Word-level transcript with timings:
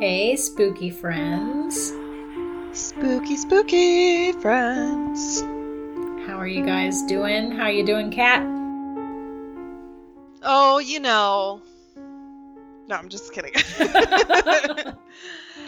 Hey, 0.00 0.34
spooky 0.34 0.90
friends. 0.90 1.92
Spooky, 2.72 3.36
spooky 3.36 4.32
friends. 4.32 5.40
How 6.26 6.36
are 6.36 6.48
you 6.48 6.66
guys 6.66 7.00
doing? 7.04 7.52
How 7.52 7.66
are 7.66 7.70
you 7.70 7.86
doing, 7.86 8.10
Kat? 8.10 8.42
Oh, 10.42 10.78
you 10.84 10.98
know. 10.98 11.62
No, 12.88 12.96
I'm 12.96 13.08
just 13.08 13.32
kidding. 13.32 13.52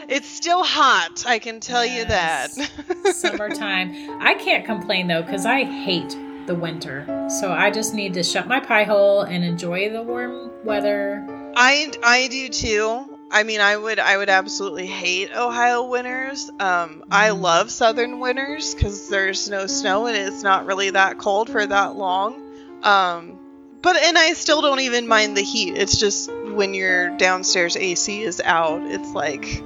it's 0.09 0.29
still 0.29 0.65
hot, 0.65 1.25
I 1.25 1.39
can 1.39 1.61
tell 1.61 1.87
you 1.87 2.05
that. 2.07 2.51
Summertime. 3.05 4.21
I 4.21 4.35
can't 4.35 4.65
complain 4.65 5.07
though, 5.07 5.23
because 5.23 5.47
I 5.47 5.63
hate 5.63 6.19
the 6.47 6.55
winter. 6.57 7.29
So 7.31 7.53
I 7.53 7.71
just 7.71 7.95
need 7.95 8.13
to 8.15 8.25
shut 8.25 8.49
my 8.49 8.59
pie 8.59 8.85
hole 8.85 9.23
and 9.23 9.45
enjoy 9.45 9.89
the 9.89 10.03
warm 10.03 10.51
weather. 10.65 11.25
I 11.55 11.93
I 12.03 12.27
do 12.27 12.49
too. 12.49 13.16
I 13.31 13.43
mean, 13.43 13.61
I 13.61 13.77
would 13.77 13.99
I 13.99 14.17
would 14.17 14.29
absolutely 14.29 14.87
hate 14.87 15.31
Ohio 15.35 15.85
winters. 15.85 16.51
Um, 16.61 17.05
I 17.11 17.31
love 17.31 17.71
southern 17.71 18.21
winters 18.21 18.75
because 18.75 19.09
there's 19.09 19.51
no 19.51 19.67
snow 19.67 20.07
and 20.07 20.17
it's 20.17 20.43
not 20.43 20.67
really 20.67 20.91
that 20.91 21.19
cold 21.19 21.51
for 21.51 21.67
that 21.67 21.97
long. 21.97 22.41
Um, 22.83 23.39
but 23.83 23.97
and 23.97 24.17
I 24.17 24.33
still 24.35 24.63
don't 24.63 24.81
even 24.81 25.09
mind 25.09 25.37
the 25.37 25.43
heat. 25.43 25.77
It's 25.77 25.99
just 25.99 26.31
when 26.33 26.73
your 26.73 27.17
downstairs 27.17 27.77
AC 27.77 28.23
is 28.23 28.41
out, 28.45 28.83
it's 28.83 29.11
like 29.13 29.63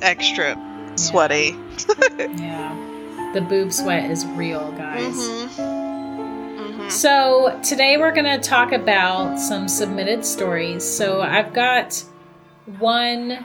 extra 0.00 0.56
sweaty. 0.96 1.54
Yeah. 2.18 2.74
The 3.34 3.42
boob 3.42 3.70
sweat 3.70 4.10
is 4.10 4.24
real, 4.24 4.72
guys. 4.78 5.14
Mhm. 5.14 5.48
Mhm. 5.58 6.90
So, 6.90 7.60
today 7.62 7.98
we're 7.98 8.12
going 8.12 8.24
to 8.24 8.38
talk 8.38 8.72
about 8.72 9.38
some 9.38 9.68
submitted 9.68 10.24
stories. 10.24 10.84
So, 10.84 11.20
I've 11.20 11.52
got 11.52 12.02
one 12.78 13.44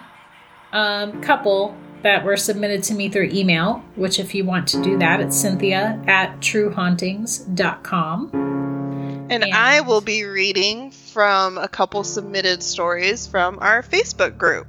um, 0.73 1.21
couple 1.21 1.75
that 2.03 2.23
were 2.23 2.37
submitted 2.37 2.83
to 2.83 2.93
me 2.93 3.09
through 3.09 3.29
email, 3.31 3.83
which, 3.95 4.19
if 4.19 4.33
you 4.33 4.43
want 4.45 4.67
to 4.69 4.81
do 4.81 4.97
that, 4.97 5.19
it's 5.21 5.37
cynthia 5.37 6.01
at 6.07 6.39
truehauntings.com. 6.39 8.31
And 9.29 9.43
And- 9.43 9.53
I 9.53 9.81
will 9.81 10.01
be 10.01 10.23
reading 10.25 10.91
from 10.91 11.57
a 11.57 11.67
couple 11.67 12.03
submitted 12.03 12.63
stories 12.63 13.27
from 13.27 13.59
our 13.61 13.83
Facebook 13.83 14.37
group. 14.37 14.67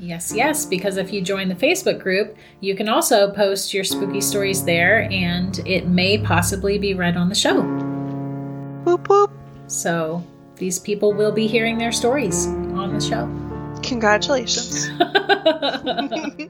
Yes, 0.00 0.32
yes, 0.34 0.64
because 0.64 0.96
if 0.96 1.12
you 1.12 1.20
join 1.20 1.48
the 1.48 1.56
Facebook 1.56 2.00
group, 2.00 2.36
you 2.60 2.76
can 2.76 2.88
also 2.88 3.32
post 3.32 3.74
your 3.74 3.82
spooky 3.82 4.20
stories 4.20 4.64
there 4.64 5.08
and 5.10 5.58
it 5.66 5.88
may 5.88 6.18
possibly 6.18 6.78
be 6.78 6.94
read 6.94 7.16
on 7.16 7.28
the 7.28 7.34
show. 7.34 7.62
Whoop 8.84 9.08
whoop. 9.08 9.32
So, 9.66 10.24
these 10.54 10.78
people 10.78 11.12
will 11.12 11.32
be 11.32 11.48
hearing 11.48 11.78
their 11.78 11.90
stories 11.90 12.46
on 12.46 12.94
the 12.94 13.00
show. 13.00 13.26
Congratulations. 13.82 14.88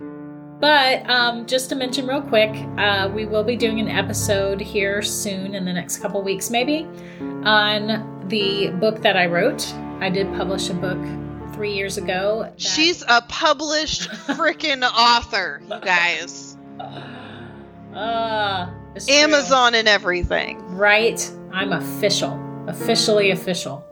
But 0.61 1.09
um, 1.09 1.47
just 1.47 1.69
to 1.69 1.77
mention 1.77 2.05
real 2.09 2.21
quick, 2.21 2.51
uh, 2.79 3.09
we 3.15 3.27
will 3.27 3.45
be 3.45 3.55
doing 3.55 3.79
an 3.79 3.87
episode 3.89 4.61
here 4.61 5.03
soon 5.03 5.55
in 5.55 5.65
the 5.65 5.73
next 5.73 5.99
couple 5.99 6.21
weeks, 6.21 6.51
maybe, 6.51 6.85
on 7.45 8.27
the 8.29 8.71
book 8.81 9.01
that 9.03 9.17
I 9.17 9.27
wrote. 9.27 9.73
I 10.01 10.11
did 10.11 10.27
publish 10.35 10.69
a 10.69 10.75
book 10.75 10.99
three 11.55 11.75
years 11.75 11.97
ago. 11.97 12.43
that- 12.43 12.61
She's 12.61 13.05
a 13.07 13.23
published 13.29 14.11
freaking 14.27 14.83
author, 14.83 15.61
you 15.63 15.79
guys. 15.81 16.57
Ah, 17.95 18.75
it's 18.97 19.07
true. 19.07 19.15
Amazon 19.15 19.77
and 19.77 19.87
everything. 19.87 20.59
Right? 20.77 21.31
I'm 21.53 21.73
official, 21.73 22.37
officially 22.67 23.31
official 23.31 23.85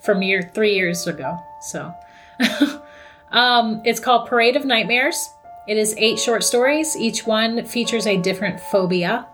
from 0.00 0.20
year 0.22 0.50
three 0.52 0.74
years 0.74 1.06
ago. 1.06 1.38
So, 1.60 1.94
um, 3.32 3.82
it's 3.84 4.00
called 4.00 4.28
Parade 4.28 4.56
of 4.56 4.64
Nightmares. 4.64 5.28
It 5.68 5.76
is 5.76 5.94
eight 5.96 6.18
short 6.18 6.42
stories. 6.44 6.96
Each 6.96 7.26
one 7.26 7.64
features 7.64 8.06
a 8.06 8.16
different 8.16 8.60
phobia. 8.60 9.26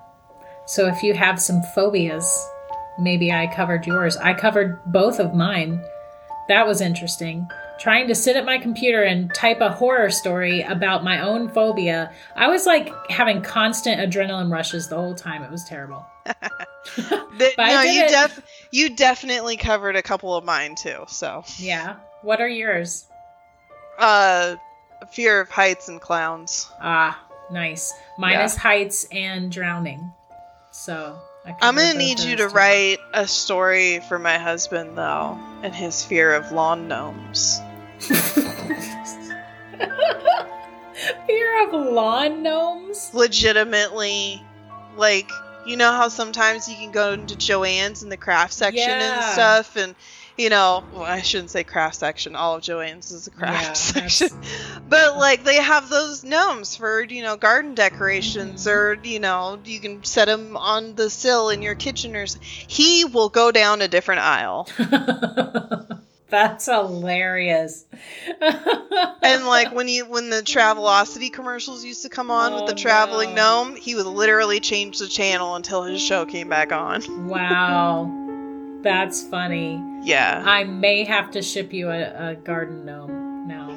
So, 0.66 0.86
if 0.86 1.02
you 1.02 1.14
have 1.14 1.40
some 1.40 1.62
phobias, 1.74 2.46
maybe 2.98 3.32
I 3.32 3.46
covered 3.46 3.86
yours. 3.86 4.16
I 4.18 4.34
covered 4.34 4.80
both 4.92 5.18
of 5.18 5.34
mine. 5.34 5.82
That 6.48 6.66
was 6.66 6.80
interesting. 6.80 7.48
Trying 7.80 8.08
to 8.08 8.14
sit 8.14 8.36
at 8.36 8.44
my 8.44 8.58
computer 8.58 9.04
and 9.04 9.32
type 9.34 9.60
a 9.60 9.70
horror 9.70 10.10
story 10.10 10.62
about 10.62 11.04
my 11.04 11.20
own 11.20 11.48
phobia. 11.48 12.12
I 12.34 12.48
was 12.48 12.66
like 12.66 12.92
having 13.08 13.40
constant 13.40 14.00
adrenaline 14.00 14.50
rushes 14.50 14.88
the 14.88 14.96
whole 14.96 15.14
time. 15.14 15.42
It 15.42 15.50
was 15.50 15.64
terrible. 15.64 16.04
Th- 16.96 17.54
But 17.56 17.58
I 17.58 17.72
no, 17.72 17.82
you 17.82 18.08
def 18.08 18.40
you 18.72 18.90
definitely 18.90 19.56
covered 19.56 19.96
a 19.96 20.02
couple 20.02 20.34
of 20.34 20.44
mine 20.44 20.74
too. 20.74 21.04
So, 21.06 21.44
Yeah. 21.58 21.96
What 22.22 22.40
are 22.40 22.48
yours? 22.48 23.06
uh, 23.98 24.56
fear 25.10 25.40
of 25.40 25.50
heights 25.50 25.88
and 25.88 26.00
clowns. 26.00 26.70
Ah, 26.80 27.20
nice. 27.50 27.92
Mine 28.16 28.32
Yeah. 28.34 28.44
is 28.44 28.56
heights 28.56 29.06
and 29.10 29.50
drowning. 29.50 30.12
So 30.70 31.18
I 31.44 31.54
I'm 31.62 31.74
gonna 31.76 31.94
need 31.94 32.20
you 32.20 32.36
to 32.36 32.48
too. 32.48 32.54
write 32.54 32.98
a 33.12 33.26
story 33.26 34.00
for 34.08 34.18
my 34.18 34.38
husband 34.38 34.96
though, 34.96 35.36
and 35.62 35.74
his 35.74 36.04
fear 36.04 36.34
of 36.34 36.52
lawn 36.52 36.86
gnomes. 36.88 37.60
Fear 41.26 41.68
of 41.68 41.72
lawn 41.92 42.42
gnomes. 42.42 43.10
Legitimately, 43.14 44.42
like 44.96 45.30
you 45.66 45.76
know 45.76 45.92
how 45.92 46.08
sometimes 46.08 46.68
you 46.68 46.76
can 46.76 46.90
go 46.90 47.12
into 47.12 47.36
Joann's 47.36 48.02
in 48.02 48.08
the 48.08 48.16
craft 48.16 48.52
section 48.52 49.00
and 49.00 49.22
stuff, 49.24 49.76
and 49.76 49.94
you 50.38 50.48
know, 50.50 50.84
well, 50.92 51.02
I 51.02 51.20
shouldn't 51.20 51.50
say 51.50 51.64
craft 51.64 51.96
section. 51.96 52.36
All 52.36 52.54
of 52.54 52.62
Joann's 52.62 53.10
is 53.10 53.26
a 53.26 53.30
craft 53.30 53.64
Yeah, 53.64 53.72
section, 54.08 54.28
but 54.88 55.16
like 55.16 55.44
they 55.44 55.56
have 55.56 55.90
those 55.90 56.22
gnomes 56.24 56.76
for 56.76 57.02
you 57.02 57.22
know 57.22 57.36
garden 57.36 57.74
decorations, 57.74 58.64
Mhm. 58.66 58.70
or 58.70 58.98
you 59.02 59.18
know 59.20 59.58
you 59.64 59.80
can 59.80 60.04
set 60.04 60.26
them 60.26 60.56
on 60.56 60.94
the 60.94 61.10
sill 61.10 61.50
in 61.50 61.60
your 61.60 61.74
kitchen, 61.74 62.14
or 62.16 62.26
he 62.40 63.04
will 63.04 63.28
go 63.28 63.50
down 63.50 63.82
a 63.82 63.88
different 63.88 64.20
aisle. 64.22 64.68
That's 66.30 66.66
hilarious. 66.66 67.84
And 69.20 69.46
like 69.46 69.72
when 69.74 69.88
you 69.88 70.06
when 70.06 70.30
the 70.30 70.42
Travelocity 70.42 71.30
commercials 71.32 71.84
used 71.84 72.02
to 72.02 72.08
come 72.08 72.30
on 72.30 72.54
with 72.54 72.66
the 72.66 72.72
Oh, 72.72 72.76
traveling 72.76 73.34
no. 73.34 73.64
gnome, 73.64 73.76
he 73.76 73.94
would 73.94 74.06
literally 74.06 74.60
change 74.60 74.98
the 74.98 75.08
channel 75.08 75.54
until 75.56 75.82
his 75.82 76.00
show 76.00 76.24
came 76.24 76.48
back 76.48 76.72
on. 76.72 77.02
wow. 77.26 78.26
That's 78.82 79.22
funny. 79.22 79.82
Yeah. 80.02 80.42
I 80.46 80.64
may 80.64 81.04
have 81.04 81.30
to 81.32 81.42
ship 81.42 81.72
you 81.72 81.90
a, 81.90 82.30
a 82.30 82.34
garden 82.36 82.84
gnome 82.84 83.48
now. 83.48 83.70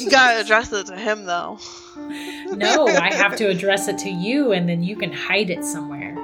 You 0.00 0.08
gotta 0.10 0.40
address 0.40 0.72
it 0.72 0.86
to 0.86 0.96
him 0.96 1.24
though. 1.24 1.58
no, 1.96 2.86
I 2.86 3.12
have 3.12 3.36
to 3.36 3.48
address 3.48 3.88
it 3.88 3.98
to 3.98 4.08
you 4.10 4.52
and 4.52 4.68
then 4.68 4.82
you 4.84 4.96
can 4.96 5.12
hide 5.12 5.50
it 5.50 5.64
somewhere. 5.64 6.14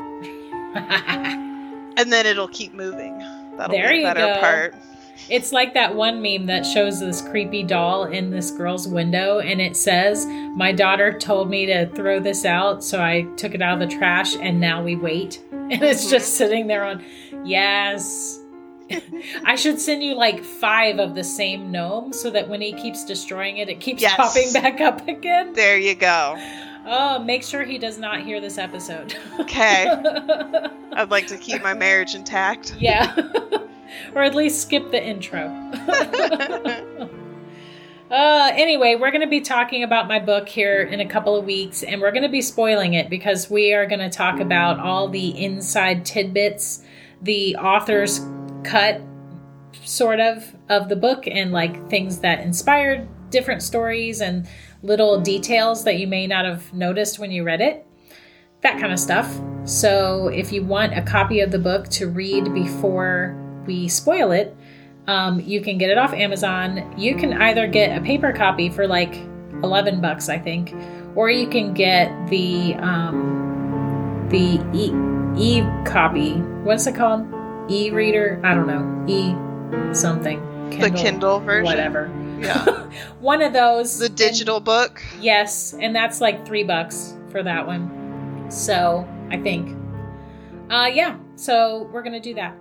And 1.96 2.10
then 2.12 2.26
it'll 2.26 2.48
keep 2.48 2.72
moving. 2.74 3.18
That'll 3.56 3.76
There 3.76 3.90
be 3.90 3.98
the 3.98 4.02
better 4.04 4.20
go. 4.34 4.40
part. 4.40 4.74
It's 5.28 5.52
like 5.52 5.74
that 5.74 5.94
one 5.94 6.20
meme 6.22 6.46
that 6.46 6.64
shows 6.64 6.98
this 7.00 7.20
creepy 7.20 7.62
doll 7.62 8.04
in 8.04 8.30
this 8.30 8.50
girl's 8.50 8.88
window, 8.88 9.38
and 9.38 9.60
it 9.60 9.76
says, 9.76 10.26
My 10.26 10.72
daughter 10.72 11.12
told 11.16 11.48
me 11.48 11.66
to 11.66 11.86
throw 11.94 12.18
this 12.18 12.44
out, 12.44 12.82
so 12.82 13.00
I 13.00 13.22
took 13.36 13.54
it 13.54 13.62
out 13.62 13.80
of 13.80 13.88
the 13.88 13.94
trash, 13.94 14.34
and 14.36 14.58
now 14.60 14.82
we 14.82 14.96
wait. 14.96 15.40
And 15.72 15.82
it's 15.84 16.04
Mhm. 16.06 16.10
just 16.10 16.34
sitting 16.34 16.66
there 16.66 16.84
on, 16.84 17.02
Yes. 17.44 18.38
I 19.44 19.54
should 19.56 19.80
send 19.80 20.02
you 20.02 20.14
like 20.14 20.42
five 20.42 20.98
of 20.98 21.14
the 21.14 21.24
same 21.24 21.70
gnome 21.70 22.12
so 22.12 22.30
that 22.30 22.48
when 22.48 22.60
he 22.60 22.72
keeps 22.72 23.04
destroying 23.04 23.56
it, 23.58 23.68
it 23.68 23.80
keeps 23.80 24.02
Yes. 24.02 24.16
popping 24.16 24.52
back 24.52 24.80
up 24.80 25.06
again. 25.08 25.52
There 25.54 25.78
you 25.78 25.94
go. 25.94 26.36
Oh, 26.84 27.20
make 27.20 27.42
sure 27.44 27.62
he 27.62 27.78
does 27.78 27.96
not 27.98 28.22
hear 28.22 28.40
this 28.40 28.58
episode. 28.58 29.14
Okay. 29.38 29.86
I'd 30.92 31.10
like 31.10 31.26
to 31.28 31.38
keep 31.38 31.62
my 31.62 31.74
marriage 31.74 32.14
intact. 32.14 32.74
yeah. 32.78 33.14
or 34.14 34.22
at 34.22 34.34
least 34.34 34.62
skip 34.62 34.90
the 34.90 35.02
intro. 35.02 35.46
Uh, 38.10 38.50
anyway, 38.52 38.94
we're 38.94 39.10
going 39.10 39.22
to 39.22 39.26
be 39.26 39.40
talking 39.40 39.82
about 39.84 40.06
my 40.06 40.18
book 40.18 40.46
here 40.46 40.82
in 40.82 41.00
a 41.00 41.06
couple 41.08 41.34
of 41.34 41.46
weeks, 41.46 41.82
and 41.82 41.98
we're 42.00 42.10
going 42.10 42.22
to 42.22 42.28
be 42.28 42.42
spoiling 42.42 42.92
it 42.92 43.08
because 43.08 43.48
we 43.48 43.72
are 43.72 43.86
going 43.86 44.00
to 44.00 44.10
talk 44.10 44.38
about 44.38 44.78
all 44.78 45.08
the 45.08 45.28
inside 45.42 46.04
tidbits, 46.04 46.82
the 47.22 47.56
author's 47.56 48.20
cut, 48.64 49.00
sort 49.84 50.20
of, 50.20 50.54
of 50.68 50.88
the 50.88 50.96
book, 50.96 51.26
and 51.26 51.52
like 51.52 51.88
things 51.88 52.18
that 52.18 52.40
inspired 52.40 53.08
different 53.30 53.62
stories 53.62 54.20
and 54.20 54.46
little 54.82 55.20
details 55.20 55.84
that 55.84 55.98
you 55.98 56.06
may 56.06 56.26
not 56.26 56.44
have 56.44 56.72
noticed 56.72 57.18
when 57.18 57.30
you 57.30 57.44
read 57.44 57.60
it. 57.60 57.86
That 58.60 58.78
kind 58.78 58.92
of 58.92 59.00
stuff. 59.00 59.40
So, 59.64 60.28
if 60.28 60.52
you 60.52 60.64
want 60.64 60.96
a 60.96 61.02
copy 61.02 61.40
of 61.40 61.50
the 61.50 61.58
book 61.58 61.88
to 61.90 62.08
read 62.08 62.52
before 62.52 63.36
we 63.66 63.88
spoil 63.88 64.32
it, 64.32 64.56
um, 65.06 65.40
you 65.40 65.60
can 65.60 65.78
get 65.78 65.90
it 65.90 65.98
off 65.98 66.12
Amazon. 66.12 66.94
You 66.96 67.16
can 67.16 67.32
either 67.32 67.66
get 67.66 67.96
a 67.96 68.00
paper 68.00 68.32
copy 68.32 68.68
for 68.68 68.86
like 68.86 69.14
11 69.62 70.00
bucks, 70.00 70.28
I 70.28 70.38
think, 70.38 70.74
or 71.16 71.30
you 71.30 71.48
can 71.48 71.74
get 71.74 72.28
the 72.28 72.74
um, 72.74 74.26
the 74.30 74.64
e 74.72 75.11
e 75.36 75.62
copy. 75.84 76.34
What's 76.64 76.86
it 76.86 76.94
called? 76.94 77.26
E 77.70 77.90
reader? 77.90 78.40
I 78.44 78.54
don't 78.54 78.66
know. 78.66 79.04
E 79.08 79.34
something. 79.94 80.40
the 80.70 80.90
Kindle 80.90 81.40
version. 81.40 81.64
Whatever. 81.64 82.10
Yeah. 82.40 82.64
one 83.20 83.42
of 83.42 83.52
those. 83.52 83.98
The 83.98 84.08
digital 84.08 84.56
and, 84.56 84.64
book. 84.64 85.02
Yes, 85.20 85.74
and 85.78 85.94
that's 85.94 86.20
like 86.20 86.46
three 86.46 86.64
bucks 86.64 87.16
for 87.30 87.42
that 87.42 87.66
one. 87.66 88.46
So 88.50 89.08
I 89.30 89.38
think. 89.38 89.76
Uh, 90.70 90.90
yeah. 90.92 91.18
So 91.36 91.88
we're 91.92 92.02
gonna 92.02 92.20
do 92.20 92.34
that. 92.34 92.56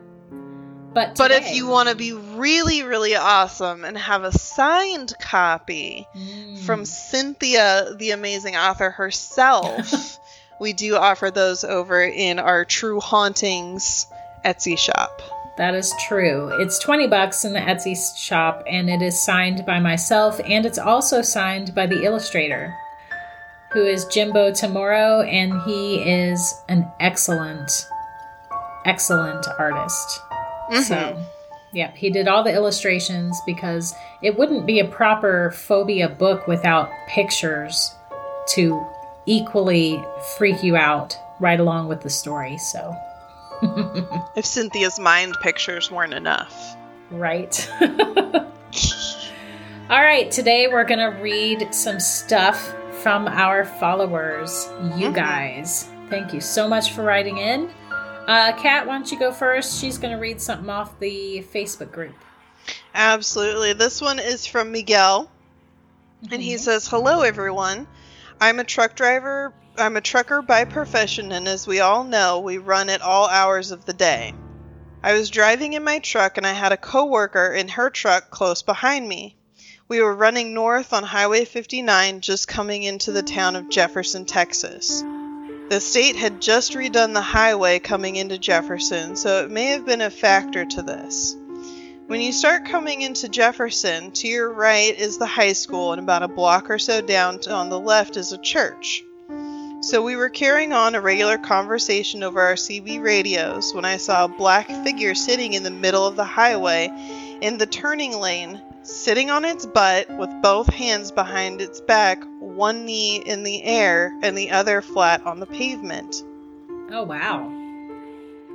But 0.93 1.15
but 1.17 1.31
if 1.31 1.55
you 1.55 1.67
want 1.67 1.87
to 1.87 1.95
be 1.95 2.11
really, 2.11 2.83
really 2.83 3.15
awesome 3.15 3.85
and 3.85 3.97
have 3.97 4.23
a 4.23 4.31
signed 4.31 5.13
copy 5.21 6.05
Mm. 6.15 6.59
from 6.59 6.83
Cynthia, 6.83 7.95
the 7.97 8.11
amazing 8.11 8.57
author 8.57 8.89
herself, 8.89 10.19
we 10.61 10.73
do 10.73 10.95
offer 10.95 11.31
those 11.31 11.63
over 11.63 12.01
in 12.01 12.37
our 12.37 12.63
True 12.63 12.99
Hauntings 12.99 14.05
Etsy 14.45 14.77
shop. 14.77 15.21
That 15.57 15.73
is 15.73 15.91
true. 16.07 16.49
It's 16.61 16.77
20 16.79 17.07
bucks 17.07 17.43
in 17.43 17.53
the 17.53 17.59
Etsy 17.59 17.97
shop 18.15 18.63
and 18.67 18.87
it 18.87 19.01
is 19.01 19.19
signed 19.19 19.65
by 19.65 19.79
myself 19.79 20.39
and 20.45 20.65
it's 20.65 20.77
also 20.77 21.23
signed 21.23 21.73
by 21.73 21.87
the 21.87 22.03
illustrator 22.03 22.73
who 23.71 23.83
is 23.83 24.05
Jimbo 24.05 24.51
Tamoro 24.51 25.27
and 25.27 25.59
he 25.63 25.95
is 25.95 26.61
an 26.69 26.87
excellent 26.99 27.71
excellent 28.85 29.47
artist. 29.57 30.21
Mhm. 30.71 30.83
So, 30.83 31.17
yeah, 31.71 31.91
he 31.95 32.11
did 32.11 32.27
all 32.27 32.43
the 32.43 32.53
illustrations 32.53 33.39
because 33.47 33.95
it 34.21 34.37
wouldn't 34.37 34.65
be 34.67 34.79
a 34.79 34.85
proper 34.85 35.51
phobia 35.51 36.07
book 36.07 36.47
without 36.47 36.89
pictures 37.07 37.95
to 38.49 38.85
equally 39.25 40.03
freak 40.37 40.63
you 40.63 40.75
out 40.75 41.15
right 41.39 41.59
along 41.59 41.87
with 41.87 42.01
the 42.01 42.09
story. 42.09 42.57
So, 42.57 42.95
If 44.35 44.45
Cynthia's 44.45 44.99
mind 44.99 45.35
pictures 45.41 45.91
weren't 45.91 46.13
enough. 46.13 46.75
Right. 47.11 47.69
All 49.89 50.01
right, 50.01 50.31
today 50.31 50.67
we're 50.67 50.85
going 50.85 50.99
to 50.99 51.19
read 51.21 51.73
some 51.73 51.99
stuff 51.99 52.73
from 53.03 53.27
our 53.27 53.65
followers, 53.65 54.69
you 54.97 55.09
Mhm. 55.09 55.15
guys. 55.15 55.89
Thank 56.09 56.33
you 56.33 56.39
so 56.39 56.67
much 56.67 56.91
for 56.93 57.03
writing 57.03 57.37
in. 57.39 57.69
Uh, 58.27 58.53
Kat, 58.53 58.87
why 58.87 58.93
don't 58.93 59.11
you 59.11 59.19
go 59.19 59.31
first? 59.33 59.81
She's 59.81 59.97
going 59.97 60.13
to 60.13 60.19
read 60.19 60.39
something 60.39 60.69
off 60.69 60.97
the 60.99 61.45
Facebook 61.53 61.91
group. 61.91 62.13
Absolutely. 62.95 63.73
This 63.73 63.99
one 64.01 64.19
is 64.19 64.45
from 64.45 64.71
Miguel. 64.71 65.29
And 66.31 66.41
he 66.41 66.53
Mhm. 66.55 66.59
says, 66.59 66.87
Hello, 66.87 67.21
everyone. 67.21 67.87
I'm 68.43 68.57
a 68.57 68.63
truck 68.63 68.95
driver. 68.95 69.53
I'm 69.77 69.97
a 69.97 70.01
trucker 70.01 70.41
by 70.41 70.65
profession, 70.65 71.31
and 71.31 71.47
as 71.47 71.67
we 71.67 71.79
all 71.79 72.03
know, 72.03 72.39
we 72.39 72.57
run 72.57 72.89
at 72.89 73.03
all 73.03 73.27
hours 73.27 73.69
of 73.69 73.85
the 73.85 73.93
day. 73.93 74.33
I 75.03 75.13
was 75.13 75.29
driving 75.29 75.73
in 75.73 75.83
my 75.83 75.99
truck, 75.99 76.37
and 76.37 76.47
I 76.47 76.53
had 76.53 76.71
a 76.71 76.77
coworker 76.77 77.53
in 77.53 77.67
her 77.67 77.91
truck 77.91 78.31
close 78.31 78.63
behind 78.63 79.07
me. 79.07 79.37
We 79.87 80.01
were 80.01 80.15
running 80.15 80.55
north 80.55 80.91
on 80.91 81.03
Highway 81.03 81.45
59, 81.45 82.21
just 82.21 82.47
coming 82.47 82.81
into 82.81 83.11
the 83.11 83.21
town 83.21 83.55
of 83.55 83.69
Jefferson, 83.69 84.25
Texas. 84.25 85.03
The 85.69 85.79
state 85.79 86.15
had 86.15 86.41
just 86.41 86.73
redone 86.73 87.13
the 87.13 87.21
highway 87.21 87.77
coming 87.77 88.15
into 88.15 88.39
Jefferson, 88.39 89.17
so 89.17 89.43
it 89.43 89.51
may 89.51 89.67
have 89.67 89.85
been 89.85 90.01
a 90.01 90.09
factor 90.09 90.65
to 90.65 90.81
this. 90.81 91.35
When 92.11 92.19
you 92.19 92.33
start 92.33 92.65
coming 92.65 93.03
into 93.03 93.29
Jefferson, 93.29 94.11
to 94.11 94.27
your 94.27 94.51
right 94.51 94.93
is 94.99 95.17
the 95.17 95.25
high 95.25 95.53
school, 95.53 95.93
and 95.93 96.01
about 96.01 96.23
a 96.23 96.27
block 96.27 96.69
or 96.69 96.77
so 96.77 96.99
down 96.99 97.39
to- 97.39 97.53
on 97.53 97.69
the 97.69 97.79
left 97.79 98.17
is 98.17 98.33
a 98.33 98.37
church. 98.37 99.05
So 99.79 100.01
we 100.01 100.17
were 100.17 100.27
carrying 100.27 100.73
on 100.73 100.93
a 100.93 100.99
regular 100.99 101.37
conversation 101.37 102.21
over 102.21 102.41
our 102.41 102.57
CB 102.57 102.99
radios 102.99 103.73
when 103.73 103.85
I 103.85 103.95
saw 103.95 104.25
a 104.25 104.27
black 104.27 104.67
figure 104.83 105.15
sitting 105.15 105.53
in 105.53 105.63
the 105.63 105.71
middle 105.71 106.05
of 106.05 106.17
the 106.17 106.25
highway 106.25 106.91
in 107.39 107.57
the 107.57 107.65
turning 107.65 108.19
lane, 108.19 108.61
sitting 108.83 109.31
on 109.31 109.45
its 109.45 109.65
butt 109.65 110.09
with 110.09 110.29
both 110.41 110.67
hands 110.67 111.13
behind 111.13 111.61
its 111.61 111.79
back, 111.79 112.21
one 112.41 112.83
knee 112.83 113.23
in 113.25 113.43
the 113.43 113.63
air 113.63 114.13
and 114.21 114.37
the 114.37 114.51
other 114.51 114.81
flat 114.81 115.25
on 115.25 115.39
the 115.39 115.45
pavement. 115.45 116.25
Oh, 116.91 117.03
wow. 117.03 117.49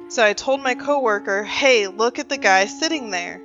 So 0.09 0.23
I 0.23 0.35
told 0.35 0.63
my 0.63 0.75
coworker, 0.75 1.43
"Hey, 1.43 1.87
look 1.87 2.19
at 2.19 2.29
the 2.29 2.37
guy 2.37 2.67
sitting 2.67 3.11
there." 3.11 3.41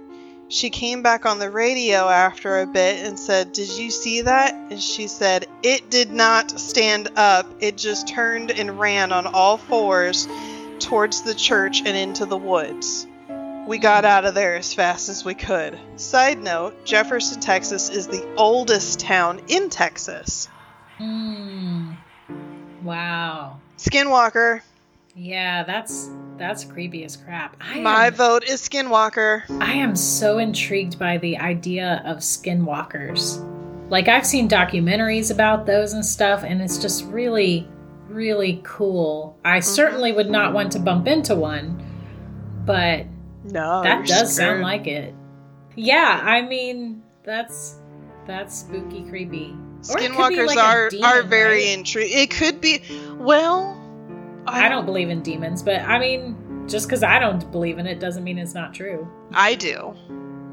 She 0.52 0.70
came 0.70 1.02
back 1.02 1.26
on 1.26 1.40
the 1.40 1.50
radio 1.50 2.10
after 2.10 2.60
a 2.60 2.68
bit 2.68 3.06
and 3.06 3.18
said, 3.18 3.54
"Did 3.54 3.70
you 3.70 3.90
see 3.90 4.24
that?" 4.24 4.54
And 4.54 4.84
she 4.84 5.08
said, 5.08 5.48
"It 5.64 5.90
did 5.90 6.12
not 6.12 6.60
stand 6.60 7.08
up. 7.16 7.48
It 7.62 7.78
just 7.78 8.10
turned 8.10 8.52
and 8.52 8.78
ran 8.78 9.14
on 9.14 9.28
all 9.28 9.56
fours 9.56 10.28
towards 10.80 11.22
the 11.22 11.34
church 11.34 11.84
and 11.86 11.96
into 11.96 12.26
the 12.26 12.36
woods." 12.38 13.08
We 13.66 13.78
got 13.78 14.04
out 14.04 14.26
of 14.26 14.34
there 14.34 14.58
as 14.58 14.74
fast 14.74 15.08
as 15.08 15.24
we 15.24 15.36
could. 15.36 15.80
Side 15.96 16.44
note, 16.44 16.84
Jefferson, 16.84 17.40
Texas 17.40 17.88
is 17.88 18.08
the 18.08 18.28
oldest 18.36 19.00
town 19.00 19.40
in 19.48 19.70
Texas. 19.70 20.50
Mm. 21.00 21.96
Wow. 22.84 23.60
Skinwalker. 23.78 24.60
Yeah, 25.16 25.64
that's 25.64 26.10
that's 26.42 26.64
creepy 26.64 27.06
as 27.06 27.16
crap. 27.16 27.56
I 27.62 27.80
My 27.82 28.08
am, 28.08 28.14
vote 28.16 28.44
is 28.44 28.68
Skinwalker. 28.68 29.44
I 29.62 29.74
am 29.74 29.96
so 29.96 30.40
intrigued 30.40 30.98
by 30.98 31.20
the 31.20 31.38
idea 31.38 32.02
of 32.04 32.18
skinwalkers. 32.18 33.48
Like 33.92 34.08
I've 34.08 34.26
seen 34.26 34.50
documentaries 34.50 35.32
about 35.32 35.68
those 35.68 35.94
and 35.94 36.04
stuff 36.04 36.44
and 36.44 36.60
it's 36.60 36.80
just 36.80 37.06
really 37.06 37.68
really 38.08 38.60
cool. 38.64 39.38
I 39.46 39.60
mm-hmm. 39.60 39.62
certainly 39.62 40.12
would 40.14 40.32
not 40.32 40.54
want 40.54 40.72
to 40.72 40.80
bump 40.80 41.08
into 41.08 41.36
one, 41.36 41.86
but 42.66 43.06
No, 43.44 43.84
that 43.84 44.08
does 44.08 44.36
sound 44.36 44.62
like 44.62 44.88
it. 44.88 45.14
Yeah, 45.76 46.22
I 46.24 46.42
mean, 46.42 47.04
that's 47.24 47.76
that's 48.26 48.58
spooky 48.58 49.04
creepy. 49.04 49.56
Or 49.90 50.00
it 50.00 50.12
could 50.12 50.30
be 50.30 50.36
Skinwalkers 50.38 50.48
like 50.48 50.58
are 50.58 50.90
demon, 50.90 51.06
are 51.06 51.24
very 51.24 51.66
right? 51.66 51.78
intriguing. 51.78 52.18
It 52.18 52.32
could 52.32 52.62
be. 52.62 52.82
Well, 53.18 53.81
I 54.48 54.70
don't 54.70 54.86
believe 54.86 55.10
in 55.10 55.22
demons, 55.22 55.62
but 55.64 55.82
I 55.82 56.00
mean, 56.00 56.66
just 56.68 56.88
because 56.88 57.04
I 57.04 57.20
don't 57.20 57.52
believe 57.52 57.78
in 57.78 57.88
it 57.88 58.00
doesn't 58.00 58.24
mean 58.24 58.38
it's 58.38 58.54
not 58.54 58.74
true. 58.74 59.08
I 59.34 59.56
do. 59.56 59.94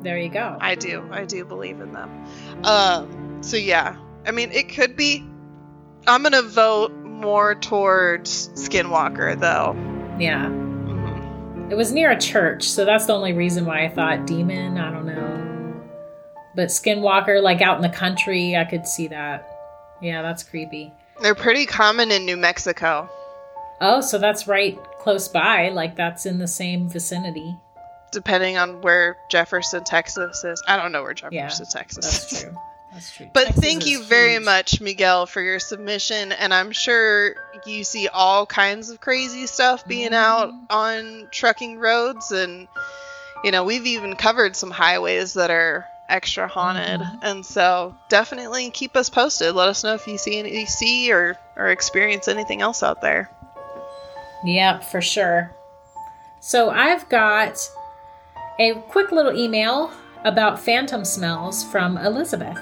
There 0.02 0.18
you 0.18 0.28
go. 0.28 0.56
I 0.60 0.74
do. 0.74 1.06
I 1.10 1.24
do 1.24 1.44
believe 1.44 1.80
in 1.80 1.92
them. 1.92 2.24
Um. 2.64 3.38
So 3.42 3.56
yeah. 3.56 3.96
I 4.26 4.30
mean, 4.30 4.50
it 4.52 4.68
could 4.68 4.96
be. 4.96 5.24
I'm 6.06 6.22
gonna 6.22 6.42
vote 6.42 6.92
more 7.04 7.54
towards 7.54 8.48
Skinwalker 8.50 9.38
though. 9.40 9.74
yeah. 10.20 10.46
Mhm. 10.46 11.70
It 11.70 11.74
was 11.76 11.92
near 11.92 12.10
a 12.10 12.18
church, 12.18 12.62
so 12.64 12.84
that's 12.84 13.06
the 13.06 13.12
only 13.14 13.32
reason 13.32 13.66
why 13.66 13.84
I 13.84 13.88
thought 13.88 14.26
demon. 14.26 14.78
I 14.78 14.90
don't 14.90 15.06
know. 15.06 15.44
But 16.56 16.68
skinwalker, 16.68 17.42
like 17.42 17.60
out 17.60 17.76
in 17.76 17.82
the 17.82 17.94
country, 17.96 18.56
I 18.56 18.64
could 18.64 18.86
see 18.86 19.06
that. 19.08 19.46
Yeah, 20.00 20.22
that's 20.22 20.42
creepy. 20.42 20.92
They're 21.22 21.34
pretty 21.34 21.66
common 21.66 22.10
in 22.10 22.24
New 22.24 22.36
Mexico, 22.36 23.08
Oh, 23.80 24.00
so 24.00 24.18
that's 24.18 24.46
right 24.48 24.78
close 24.98 25.28
by. 25.28 25.68
Like 25.70 25.96
that's 25.96 26.26
in 26.26 26.38
the 26.38 26.48
same 26.48 26.88
vicinity. 26.88 27.56
depending 28.10 28.56
on 28.56 28.80
where 28.80 29.18
Jefferson, 29.28 29.84
Texas 29.84 30.42
is. 30.44 30.62
I 30.66 30.76
don't 30.76 30.92
know 30.92 31.02
where 31.02 31.14
Jefferson, 31.14 31.66
Texas 31.70 32.04
That's 32.04 32.32
is. 32.32 32.42
true. 32.42 32.56
That's 32.92 33.14
true. 33.16 33.26
But 33.34 33.44
Texas 33.48 33.62
thank 33.64 33.86
you 33.86 34.02
very 34.02 34.32
huge. 34.32 34.44
much, 34.46 34.80
Miguel, 34.80 35.26
for 35.26 35.42
your 35.42 35.58
submission. 35.60 36.32
And 36.32 36.54
I'm 36.54 36.72
sure 36.72 37.34
you 37.66 37.84
see 37.84 38.08
all 38.08 38.46
kinds 38.46 38.88
of 38.88 38.98
crazy 39.00 39.46
stuff 39.46 39.86
being 39.86 40.14
out 40.14 40.50
Mhm. 40.52 40.66
on 40.70 41.28
trucking 41.30 41.78
roads. 41.78 42.32
And, 42.32 42.66
you 43.44 43.50
know, 43.50 43.62
we've 43.64 43.86
even 43.86 44.16
covered 44.16 44.56
some 44.56 44.70
highways 44.70 45.34
that 45.34 45.50
are 45.50 45.86
extra 46.08 46.48
haunted. 46.48 47.00
Mhm. 47.00 47.18
And 47.22 47.44
so 47.46 47.94
definitely 48.08 48.70
keep 48.70 48.96
us 48.96 49.10
posted. 49.10 49.54
Let 49.54 49.68
us 49.68 49.84
know 49.84 49.92
if 49.92 50.06
you 50.06 50.16
see 50.16 50.38
any, 50.38 50.64
see 50.64 51.12
or, 51.12 51.36
or 51.56 51.66
experience 51.68 52.26
anything 52.26 52.62
else 52.62 52.82
out 52.82 53.02
there. 53.02 53.28
Yep, 54.44 54.84
for 54.84 55.00
sure. 55.00 55.54
So 56.40 56.70
I've 56.70 57.08
got 57.08 57.58
a 58.58 58.74
quick 58.88 59.12
little 59.12 59.36
email 59.36 59.90
about 60.24 60.60
phantom 60.60 61.04
smells 61.04 61.64
from 61.64 61.98
Elizabeth. 61.98 62.58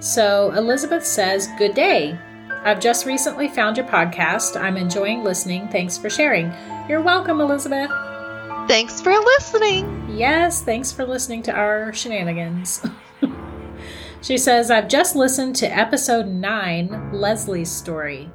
So 0.00 0.52
Elizabeth 0.52 1.04
says, 1.04 1.48
Good 1.58 1.74
day. 1.74 2.18
I've 2.64 2.80
just 2.80 3.06
recently 3.06 3.48
found 3.48 3.76
your 3.76 3.86
podcast. 3.86 4.60
I'm 4.60 4.76
enjoying 4.76 5.24
listening. 5.24 5.68
Thanks 5.68 5.98
for 5.98 6.08
sharing. 6.08 6.52
You're 6.88 7.00
welcome, 7.00 7.40
Elizabeth. 7.40 7.90
Thanks 8.68 9.00
for 9.00 9.12
listening. 9.12 10.08
Yes, 10.08 10.62
thanks 10.62 10.92
for 10.92 11.04
listening 11.04 11.42
to 11.44 11.52
our 11.52 11.92
shenanigans. 11.92 12.84
she 14.22 14.38
says, 14.38 14.70
I've 14.70 14.88
just 14.88 15.16
listened 15.16 15.56
to 15.56 15.66
episode 15.66 16.26
9, 16.26 17.10
Leslie's 17.12 17.70
story. 17.70 18.30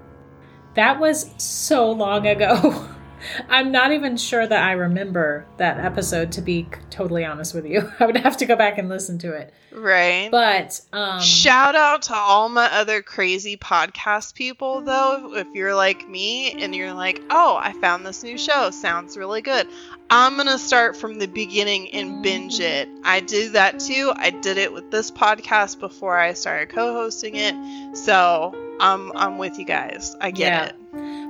That 0.77 0.99
was 0.99 1.31
so 1.37 1.91
long 1.91 2.27
ago. 2.27 2.87
I'm 3.49 3.71
not 3.71 3.93
even 3.93 4.15
sure 4.15 4.45
that 4.45 4.63
I 4.63 4.73
remember 4.73 5.47
that 5.57 5.79
episode 5.79 6.31
to 6.33 6.41
be 6.43 6.67
totally 6.91 7.25
honest 7.25 7.55
with 7.55 7.65
you. 7.65 7.91
I 7.99 8.05
would 8.05 8.17
have 8.17 8.37
to 8.37 8.45
go 8.45 8.55
back 8.55 8.77
and 8.77 8.87
listen 8.87 9.17
to 9.19 9.33
it. 9.33 9.51
Right. 9.71 10.29
But 10.29 10.79
um 10.93 11.19
Shout 11.19 11.73
out 11.73 12.03
to 12.03 12.15
all 12.15 12.47
my 12.47 12.71
other 12.71 13.01
crazy 13.01 13.57
podcast 13.57 14.35
people 14.35 14.81
though. 14.81 15.33
If 15.35 15.47
you're 15.55 15.73
like 15.73 16.07
me 16.07 16.51
and 16.51 16.75
you're 16.75 16.93
like, 16.93 17.23
"Oh, 17.31 17.57
I 17.59 17.73
found 17.81 18.05
this 18.05 18.21
new 18.21 18.37
show. 18.37 18.69
Sounds 18.69 19.17
really 19.17 19.41
good." 19.41 19.67
I'm 20.11 20.35
going 20.35 20.47
to 20.47 20.59
start 20.59 20.95
from 20.95 21.19
the 21.19 21.27
beginning 21.27 21.89
and 21.89 22.23
binge 22.23 22.61
it. 22.61 22.87
I 23.03 23.19
do 23.19 23.49
that 23.49 23.79
too. 23.79 24.13
I 24.15 24.29
did 24.29 24.57
it 24.57 24.71
with 24.71 24.89
this 24.89 25.11
podcast 25.11 25.79
before 25.79 26.17
I 26.17 26.31
started 26.31 26.69
co-hosting 26.69 27.35
it. 27.35 27.97
So, 27.97 28.55
I'm 28.79 29.11
I'm 29.15 29.37
with 29.37 29.57
you 29.59 29.65
guys. 29.65 30.15
I 30.21 30.31
get 30.31 30.47
Yeah. 30.53 30.65
it. 30.65 30.75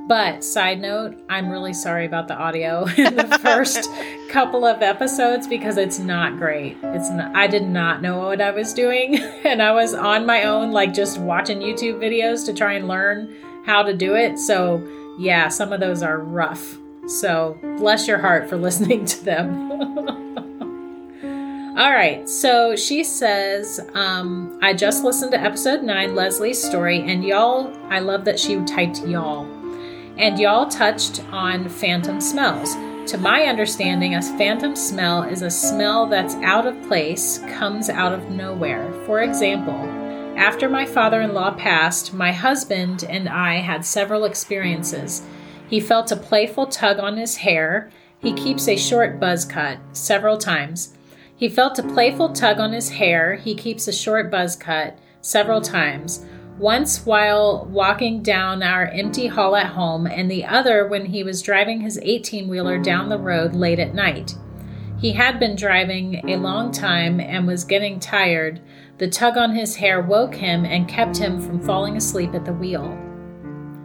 But 0.07 0.41
side 0.41 0.79
note, 0.79 1.17
I'm 1.27 1.49
really 1.49 1.73
sorry 1.73 2.05
about 2.05 2.29
the 2.29 2.35
audio 2.37 2.85
in 2.97 3.15
the 3.17 3.37
first 3.41 3.89
couple 4.29 4.63
of 4.65 4.81
episodes 4.81 5.47
because 5.47 5.75
it's 5.77 5.99
not 5.99 6.37
great. 6.37 6.77
It's 6.81 7.09
not, 7.09 7.35
I 7.35 7.47
did 7.47 7.63
not 7.63 8.01
know 8.01 8.19
what 8.19 8.39
I 8.39 8.51
was 8.51 8.73
doing 8.73 9.17
and 9.43 9.61
I 9.61 9.73
was 9.73 9.93
on 9.93 10.25
my 10.25 10.43
own 10.43 10.71
like 10.71 10.93
just 10.93 11.17
watching 11.19 11.59
YouTube 11.59 11.99
videos 11.99 12.45
to 12.45 12.53
try 12.53 12.73
and 12.73 12.87
learn 12.87 13.35
how 13.65 13.83
to 13.83 13.93
do 13.93 14.15
it. 14.15 14.39
So, 14.39 14.81
yeah, 15.19 15.49
some 15.49 15.73
of 15.73 15.81
those 15.81 16.01
are 16.01 16.19
rough. 16.19 16.77
So, 17.07 17.57
bless 17.77 18.07
your 18.07 18.19
heart 18.19 18.47
for 18.49 18.55
listening 18.67 19.03
to 19.05 19.25
them. 19.25 20.16
All 21.77 21.91
right, 21.91 22.27
so 22.27 22.75
she 22.75 23.03
says, 23.03 23.79
um, 23.93 24.57
I 24.63 24.73
just 24.73 25.03
listened 25.03 25.31
to 25.33 25.39
episode 25.39 25.83
nine, 25.83 26.15
Leslie's 26.15 26.59
story, 26.59 27.01
and 27.01 27.23
y'all, 27.23 27.71
I 27.91 27.99
love 27.99 28.25
that 28.25 28.39
she 28.39 28.55
typed 28.65 29.05
y'all 29.05 29.45
and 30.17 30.39
y'all 30.39 30.67
touched 30.67 31.23
on 31.25 31.69
phantom 31.69 32.19
smells. 32.19 32.73
To 33.11 33.19
my 33.19 33.43
understanding, 33.43 34.15
a 34.15 34.23
phantom 34.23 34.75
smell 34.75 35.21
is 35.21 35.43
a 35.43 35.51
smell 35.51 36.07
that's 36.07 36.33
out 36.37 36.65
of 36.65 36.81
place, 36.87 37.37
comes 37.49 37.91
out 37.91 38.11
of 38.11 38.31
nowhere. 38.31 38.91
For 39.05 39.21
example, 39.21 39.79
after 40.35 40.67
my 40.67 40.83
father 40.83 41.21
in 41.21 41.35
law 41.35 41.51
passed, 41.51 42.11
my 42.11 42.31
husband 42.31 43.05
and 43.07 43.29
I 43.29 43.57
had 43.57 43.85
several 43.85 44.25
experiences. 44.25 45.21
He 45.69 45.79
felt 45.79 46.11
a 46.11 46.15
playful 46.15 46.65
tug 46.65 46.97
on 46.97 47.17
his 47.17 47.37
hair. 47.37 47.91
He 48.19 48.33
keeps 48.33 48.67
a 48.67 48.75
short 48.75 49.19
buzz 49.19 49.45
cut 49.45 49.77
several 49.93 50.39
times. 50.39 50.96
He 51.37 51.47
felt 51.47 51.79
a 51.79 51.83
playful 51.83 52.33
tug 52.33 52.59
on 52.59 52.73
his 52.73 52.89
hair. 52.89 53.35
He 53.35 53.55
keeps 53.55 53.87
a 53.87 53.93
short 53.93 54.29
buzz 54.29 54.55
cut 54.55 54.97
several 55.21 55.61
times 55.61 56.25
once 56.57 57.05
while 57.05 57.65
walking 57.65 58.23
down 58.23 58.63
our 58.63 58.87
empty 58.87 59.27
hall 59.27 59.55
at 59.55 59.67
home, 59.67 60.07
and 60.07 60.29
the 60.29 60.43
other 60.45 60.87
when 60.87 61.05
he 61.05 61.23
was 61.23 61.41
driving 61.41 61.81
his 61.81 61.99
18 62.01 62.47
wheeler 62.47 62.79
down 62.79 63.09
the 63.09 63.17
road 63.17 63.53
late 63.53 63.79
at 63.79 63.93
night. 63.93 64.35
He 64.99 65.11
had 65.11 65.39
been 65.39 65.55
driving 65.55 66.27
a 66.27 66.37
long 66.37 66.71
time 66.71 67.19
and 67.19 67.45
was 67.45 67.63
getting 67.63 67.99
tired. 67.99 68.59
The 68.97 69.07
tug 69.07 69.37
on 69.37 69.53
his 69.53 69.75
hair 69.75 70.01
woke 70.01 70.33
him 70.33 70.65
and 70.65 70.87
kept 70.87 71.17
him 71.17 71.39
from 71.39 71.61
falling 71.61 71.95
asleep 71.95 72.33
at 72.33 72.45
the 72.45 72.53
wheel. 72.53 72.97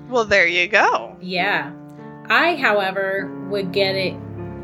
Well, 0.09 0.25
there 0.25 0.47
you 0.47 0.68
go. 0.68 1.14
Yeah. 1.21 1.73
I, 2.28 2.56
however, 2.56 3.30
would 3.50 3.73
get 3.73 3.94
it. 3.94 4.16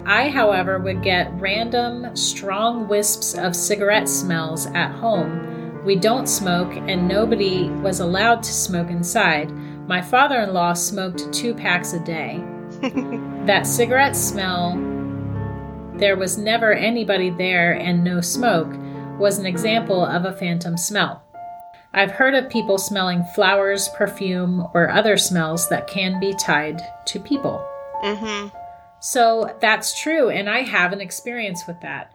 I, 0.07 0.28
however, 0.28 0.78
would 0.78 1.02
get 1.02 1.33
random, 1.40 2.17
strong 2.17 2.88
wisps 2.88 3.35
of 3.35 3.55
cigarette 3.55 4.09
smells 4.09 4.67
at 4.67 4.93
home 4.93 5.49
we 5.88 5.97
don't 5.97 6.28
smoke, 6.28 6.71
and 6.76 7.09
nobody 7.09 7.71
was 7.71 8.00
allowed 8.00 8.43
to 8.43 8.52
smoke 8.52 8.90
inside. 8.90 9.50
My 9.88 10.02
father 10.02 10.40
in 10.40 10.52
law 10.52 10.75
smoked 10.75 11.33
two 11.33 11.55
packs 11.55 11.95
a 11.95 12.00
day. 12.00 12.45
that 13.47 13.67
cigarette 13.67 14.14
smell, 14.14 14.75
there 15.95 16.17
was 16.17 16.37
never 16.37 16.75
anybody 16.75 17.31
there 17.31 17.73
and 17.73 18.05
no 18.05 18.21
smoke, 18.21 18.69
was 19.19 19.38
an 19.38 19.47
example 19.47 20.05
of 20.05 20.26
a 20.26 20.33
phantom 20.35 20.76
smell. 20.76 21.23
I've 21.95 22.11
heard 22.11 22.35
of 22.35 22.50
people 22.50 22.76
smelling 22.76 23.25
flowers, 23.35 23.88
perfume, 23.97 24.69
or 24.75 24.90
other 24.90 25.17
smells 25.17 25.71
that 25.71 25.87
can 25.87 26.21
be 26.21 26.35
tied 26.35 26.83
to 27.07 27.19
people. 27.19 27.67
Mm 28.05 28.19
Mhm. 28.19 28.52
So 29.00 29.57
that's 29.61 30.00
true, 30.00 30.28
and 30.31 30.49
I 30.49 30.62
have 30.62 30.93
an 30.93 31.00
experience 31.00 31.67
with 31.67 31.81
that. 31.83 32.11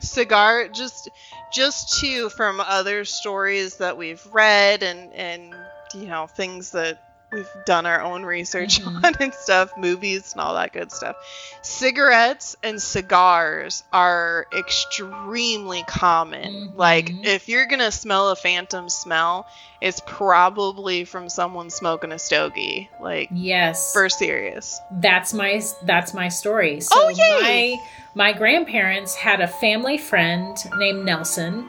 cigar 0.00 0.68
just 0.68 1.08
just 1.52 1.98
too 1.98 2.28
from 2.30 2.60
other 2.60 3.04
stories 3.04 3.76
that 3.78 3.96
we've 3.96 4.24
read 4.32 4.82
and 4.82 5.12
and 5.14 5.54
you 5.94 6.06
know 6.06 6.26
things 6.26 6.72
that 6.72 6.98
we've 7.36 7.64
done 7.66 7.86
our 7.86 8.00
own 8.02 8.24
research 8.24 8.80
Mhm. 8.84 9.04
on 9.04 9.14
and 9.20 9.34
stuff 9.34 9.70
movies 9.76 10.32
and 10.32 10.40
all 10.40 10.54
that 10.54 10.72
good 10.72 10.90
stuff 10.90 11.16
cigarettes 11.62 12.56
and 12.62 12.80
cigars 12.80 13.84
are 13.92 14.46
extremely 14.56 15.82
common 15.86 16.72
like 16.74 17.06
Mhm. 17.10 17.26
if 17.26 17.48
you're 17.48 17.66
gonna 17.66 17.90
smell 17.92 18.30
a 18.30 18.36
phantom 18.36 18.88
smell 18.88 19.46
it's 19.80 20.00
probably 20.06 21.04
from 21.04 21.28
someone 21.28 21.68
smoking 21.70 22.12
a 22.12 22.18
stogie 22.18 22.88
like 23.00 23.28
Yes. 23.32 23.92
for 23.92 24.08
serious 24.08 24.80
that's 25.00 25.34
my 25.34 25.60
that's 25.82 26.14
my 26.14 26.28
story. 26.28 26.80
So 26.80 26.94
Oh, 26.98 27.08
yay! 27.10 27.76
my 28.14 28.30
my 28.30 28.32
grandparents 28.32 29.14
had 29.14 29.40
a 29.40 29.46
family 29.48 29.98
friend 29.98 30.56
named 30.78 31.04
Nelson 31.04 31.68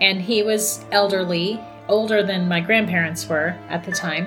and 0.00 0.20
he 0.20 0.42
was 0.42 0.84
elderly, 0.92 1.58
older 1.88 2.22
than 2.22 2.48
my 2.48 2.60
grandparents 2.60 3.26
were 3.26 3.56
at 3.70 3.84
the 3.84 3.92
time. 3.92 4.26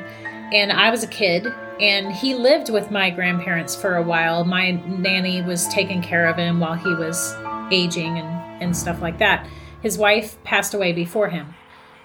And 0.54 0.72
I 0.72 0.90
was 0.90 1.04
a 1.04 1.08
kid 1.08 1.48
and 1.80 2.12
he 2.12 2.34
lived 2.36 2.70
with 2.70 2.92
my 2.92 3.10
grandparents 3.10 3.76
for 3.76 3.96
a 3.96 4.04
while. 4.04 4.44
My 4.44 4.72
nanny 4.72 5.42
was 5.42 5.68
taking 5.68 6.02
care 6.02 6.28
of 6.28 6.38
him 6.38 6.60
while 6.60 6.76
he 6.76 6.94
was 6.96 7.36
aging 7.72 8.18
and 8.18 8.40
and 8.62 8.76
stuff 8.76 9.02
like 9.02 9.18
that. 9.20 9.48
His 9.82 9.98
wife 9.98 10.42
passed 10.44 10.74
away 10.74 10.94
before 10.94 11.30
him. 11.30 11.54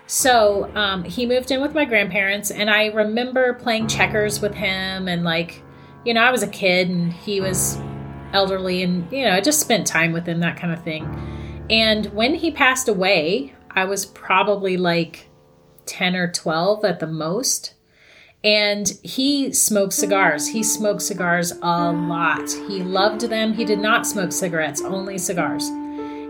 So 0.07 0.71
um, 0.75 1.03
he 1.05 1.27
moved 1.27 1.51
in 1.51 1.61
with 1.61 1.75
my 1.75 1.85
grandparents, 1.85 2.51
and 2.51 2.71
I 2.71 2.87
remember 2.87 3.55
playing 3.55 3.89
checkers 3.89 4.41
with 4.41 4.55
him. 4.55 5.09
And, 5.09 5.25
like, 5.25 5.63
you 6.05 6.13
know, 6.15 6.23
I 6.23 6.31
was 6.31 6.43
a 6.43 6.49
kid 6.49 6.89
and 6.89 7.13
he 7.13 7.41
was 7.41 7.79
elderly, 8.33 8.83
and, 8.83 9.11
you 9.11 9.25
know, 9.25 9.33
I 9.33 9.41
just 9.41 9.61
spent 9.61 9.87
time 9.87 10.13
with 10.13 10.27
him, 10.27 10.41
that 10.41 10.59
kind 10.59 10.73
of 10.73 10.83
thing. 10.85 11.05
And 11.71 12.07
when 12.07 12.35
he 12.35 12.51
passed 12.51 12.89
away, 12.89 13.55
I 13.71 13.85
was 13.85 14.05
probably 14.05 14.77
like 14.77 15.29
10 15.87 16.15
or 16.15 16.31
12 16.31 16.85
at 16.85 17.01
the 17.01 17.07
most. 17.07 17.75
And 18.45 18.93
he 19.03 19.53
smoked 19.55 19.95
cigars. 19.95 20.47
He 20.47 20.63
smoked 20.63 21.01
cigars 21.01 21.53
a 21.63 21.93
lot. 21.93 22.47
He 22.69 22.83
loved 22.83 23.23
them. 23.23 23.55
He 23.55 23.65
did 23.65 23.79
not 23.79 24.07
smoke 24.07 24.33
cigarettes, 24.33 24.83
only 24.83 25.17
cigars. 25.17 25.67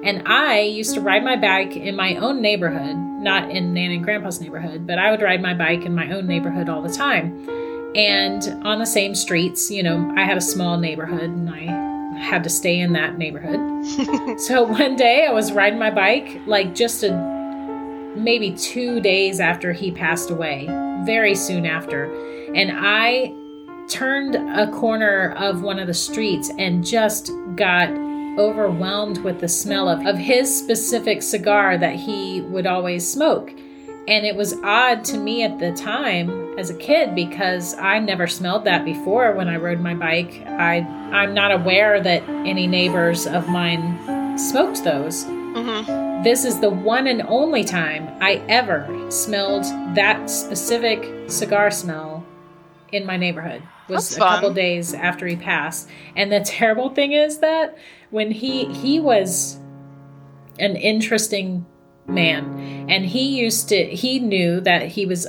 And 0.05 0.23
I 0.27 0.61
used 0.61 0.95
to 0.95 1.01
ride 1.01 1.25
my 1.25 1.35
bike 1.35 1.77
in 1.77 1.97
my 1.97 2.15
own 2.17 2.41
neighborhood, 2.41 2.95
not 2.97 3.51
in 3.51 3.75
Nan 3.75 3.91
and 3.91 4.05
Grandpa's 4.05 4.41
neighborhood, 4.41 4.87
but 4.87 4.99
I 4.99 5.11
would 5.11 5.23
ride 5.23 5.43
my 5.43 5.55
bike 5.55 5.85
in 5.85 5.95
my 5.95 6.13
own 6.13 6.29
neighborhood 6.29 6.69
all 6.69 6.83
the 6.83 6.93
time. 6.93 7.49
And 7.97 8.45
on 8.65 8.79
the 8.79 8.87
same 8.87 9.15
streets, 9.15 9.71
you 9.71 9.83
know, 9.83 10.13
I 10.17 10.25
had 10.25 10.37
a 10.37 10.43
small 10.43 10.79
neighborhood 10.79 11.31
and 11.31 11.51
I 11.51 12.19
had 12.19 12.45
to 12.45 12.51
stay 12.51 12.79
in 12.79 12.93
that 12.93 13.19
neighborhood. 13.19 14.41
so 14.41 14.63
one 14.63 14.95
day 14.95 15.27
I 15.27 15.33
was 15.33 15.53
riding 15.53 15.79
my 15.79 15.91
bike, 15.91 16.41
like 16.47 16.75
just 16.75 17.03
a 17.03 17.34
maybe 18.17 18.53
two 18.53 19.01
days 19.01 19.41
after 19.41 19.73
he 19.73 19.91
passed 19.91 20.31
away, 20.31 20.67
very 21.05 21.35
soon 21.35 21.67
after. 21.67 22.05
And 22.55 22.73
I 22.75 23.35
turned 23.89 24.37
a 24.37 24.71
corner 24.71 25.33
of 25.37 25.63
one 25.63 25.79
of 25.79 25.87
the 25.87 25.95
streets 25.95 26.51
and 26.59 26.85
just 26.85 27.31
got 27.57 27.91
overwhelmed 28.39 29.19
with 29.19 29.41
the 29.41 29.49
smell 29.49 29.89
of, 29.89 30.05
of 30.07 30.17
his 30.17 30.57
specific 30.57 31.23
cigar 31.23 31.79
that 31.79 31.95
he 31.95 32.41
would 32.43 32.67
always 32.67 33.09
smoke. 33.09 33.51
And 34.07 34.27
it 34.27 34.37
was 34.37 34.55
odd 34.63 35.05
to 35.07 35.19
me 35.19 35.43
at 35.45 35.59
the 35.59 35.73
time 35.73 36.59
as 36.59 36.69
a 36.69 36.75
kid 36.75 37.15
because 37.15 37.75
I 37.75 37.99
never 38.01 38.27
smelled 38.27 38.65
that 38.65 38.85
before 38.85 39.33
when 39.33 39.49
I 39.49 39.57
rode 39.57 39.81
my 39.81 39.95
bike. 39.95 40.43
I 40.47 40.79
I'm 41.13 41.33
not 41.33 41.53
aware 41.53 42.01
that 42.01 42.29
any 42.29 42.67
neighbors 42.67 43.27
of 43.27 43.49
mine 43.49 44.39
smoked 44.39 44.85
those. 44.85 45.25
hmm 45.25 46.04
This 46.23 46.45
is 46.45 46.61
the 46.61 46.71
one 46.71 47.07
and 47.07 47.23
only 47.23 47.65
time 47.65 48.09
I 48.21 48.43
ever 48.49 49.11
smelled 49.11 49.65
that 49.95 50.31
specific 50.31 51.31
cigar 51.31 51.71
smell 51.71 52.25
in 52.93 53.05
my 53.05 53.17
neighborhood. 53.17 53.63
Was 53.89 54.09
That's 54.09 54.17
a 54.17 54.21
couple 54.21 54.55
days 54.55 54.95
after 54.95 55.27
he 55.27 55.37
passed. 55.37 55.89
And 56.17 56.33
the 56.33 56.41
terrible 56.45 56.91
thing 56.91 57.13
is 57.13 57.39
that 57.39 57.77
when 58.11 58.31
he 58.31 58.67
he 58.73 59.01
was 59.01 59.59
an 60.59 60.77
interesting 60.77 61.67
man 62.07 62.87
and 62.89 63.05
he 63.05 63.41
used 63.41 63.69
to 63.71 63.85
he 63.85 64.19
knew 64.19 64.61
that 64.61 64.87
he 64.89 65.05
was 65.05 65.27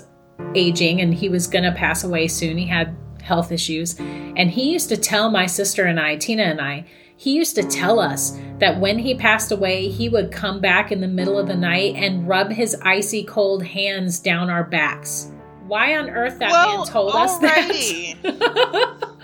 aging 0.54 1.02
and 1.02 1.14
he 1.14 1.30
was 1.30 1.48
going 1.48 1.64
to 1.64 1.72
pass 1.72 2.04
away 2.04 2.28
soon. 2.28 2.58
He 2.58 2.68
had 2.68 2.96
health 3.22 3.52
issues 3.52 4.00
and 4.00 4.52
he 4.52 4.72
used 4.72 4.90
to 4.90 4.98
tell 4.98 5.30
my 5.30 5.46
sister 5.46 5.86
and 5.86 6.00
I, 6.00 6.16
Tina 6.16 6.44
and 6.44 6.62
I, 6.62 6.86
he 7.18 7.34
used 7.34 7.56
to 7.56 7.64
tell 7.64 8.00
us 8.00 8.38
that 8.60 8.80
when 8.80 9.00
he 9.00 9.16
passed 9.16 9.52
away, 9.52 9.88
he 9.90 10.10
would 10.10 10.32
come 10.32 10.60
back 10.60 10.92
in 10.92 11.02
the 11.02 11.08
middle 11.08 11.38
of 11.38 11.48
the 11.48 11.56
night 11.56 11.96
and 11.96 12.28
rub 12.28 12.52
his 12.52 12.76
icy 12.82 13.24
cold 13.24 13.64
hands 13.64 14.20
down 14.20 14.50
our 14.50 14.64
backs. 14.64 15.32
Why 15.68 15.98
on 15.98 16.10
earth 16.10 16.40
that 16.40 16.52
well, 16.52 16.78
man 16.78 16.88
told 16.88 17.16
us 17.16 17.38
that? 17.40 19.12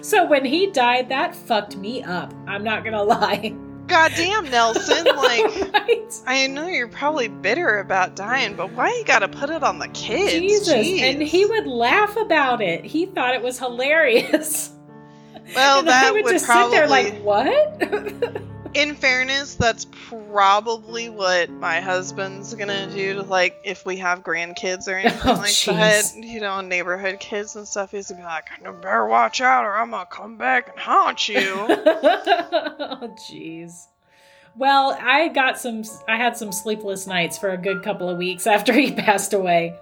So 0.00 0.24
when 0.24 0.44
he 0.44 0.70
died, 0.70 1.08
that 1.10 1.34
fucked 1.34 1.76
me 1.76 2.02
up. 2.02 2.32
I'm 2.46 2.64
not 2.64 2.84
gonna 2.84 3.02
lie. 3.02 3.54
Goddamn, 3.86 4.50
Nelson. 4.50 5.06
Like, 5.14 5.72
right? 5.72 6.22
I 6.26 6.46
know 6.46 6.66
you're 6.66 6.88
probably 6.88 7.28
bitter 7.28 7.78
about 7.78 8.14
dying, 8.14 8.54
but 8.54 8.70
why 8.72 8.88
you 8.90 9.04
gotta 9.04 9.28
put 9.28 9.50
it 9.50 9.62
on 9.62 9.78
the 9.78 9.88
kids? 9.88 10.32
Jesus. 10.32 10.74
Jeez. 10.74 11.00
And 11.00 11.22
he 11.22 11.46
would 11.46 11.66
laugh 11.66 12.16
about 12.16 12.60
it. 12.60 12.84
He 12.84 13.06
thought 13.06 13.34
it 13.34 13.42
was 13.42 13.58
hilarious. 13.58 14.70
Well, 15.54 15.80
and 15.80 15.88
that 15.88 16.06
I 16.06 16.12
would, 16.12 16.24
would 16.24 16.32
just 16.32 16.46
probably. 16.46 16.76
sit 16.76 16.78
there 16.78 16.88
like, 16.88 17.22
what? 17.22 18.42
in 18.74 18.94
fairness, 18.96 19.54
that's 19.54 19.86
probably 20.08 21.08
what 21.08 21.48
my 21.50 21.80
husband's 21.80 22.54
gonna 22.54 22.90
do. 22.90 23.14
To, 23.14 23.22
like, 23.22 23.56
if 23.64 23.86
we 23.86 23.96
have 23.98 24.22
grandkids 24.22 24.88
or 24.88 24.96
anything 24.96 25.20
Oh, 25.30 25.34
like 25.34 25.50
jeez. 25.50 26.14
that, 26.14 26.24
you 26.24 26.40
know, 26.40 26.60
neighborhood 26.60 27.20
kids 27.20 27.56
and 27.56 27.66
stuff, 27.68 27.92
he's 27.92 28.08
gonna 28.08 28.22
be 28.22 28.26
like, 28.26 28.48
"You 28.64 28.72
better 28.72 29.06
watch 29.06 29.40
out, 29.40 29.64
or 29.64 29.76
I'm 29.76 29.90
gonna 29.90 30.06
come 30.06 30.36
back 30.36 30.70
and 30.70 30.78
haunt 30.78 31.28
you." 31.28 31.44
oh, 31.68 33.14
jeez. 33.30 33.86
Well, 34.56 34.96
I 35.00 35.28
got 35.28 35.58
some. 35.58 35.82
I 36.06 36.16
had 36.16 36.36
some 36.36 36.52
sleepless 36.52 37.06
nights 37.06 37.36
for 37.38 37.50
a 37.50 37.56
good 37.58 37.82
couple 37.82 38.08
of 38.08 38.18
weeks 38.18 38.46
after 38.56 38.72
he 38.72 38.92
passed 38.92 39.32
away. 39.32 39.76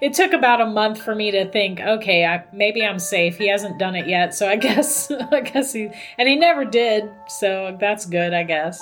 It 0.00 0.14
took 0.14 0.32
about 0.32 0.60
a 0.60 0.66
month 0.66 1.00
for 1.02 1.14
me 1.14 1.30
to 1.32 1.50
think, 1.50 1.80
okay, 1.80 2.24
I, 2.24 2.44
maybe 2.52 2.84
I'm 2.84 2.98
safe. 3.00 3.36
He 3.36 3.48
hasn't 3.48 3.78
done 3.78 3.96
it 3.96 4.06
yet, 4.06 4.32
so 4.34 4.48
I 4.48 4.56
guess, 4.66 5.10
I 5.10 5.40
guess 5.40 5.72
he, 5.72 5.90
and 6.18 6.28
he 6.28 6.36
never 6.36 6.64
did. 6.64 7.10
So 7.28 7.76
that's 7.80 8.06
good, 8.06 8.32
I 8.32 8.44
guess. 8.44 8.80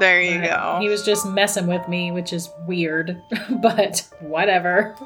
there 0.00 0.20
you 0.20 0.40
But 0.40 0.48
go. 0.50 0.78
He 0.80 0.88
was 0.88 1.04
just 1.04 1.24
messing 1.26 1.66
with 1.68 1.88
me, 1.88 2.10
which 2.10 2.32
is 2.32 2.50
weird, 2.66 3.22
but 3.62 4.08
whatever. 4.20 4.96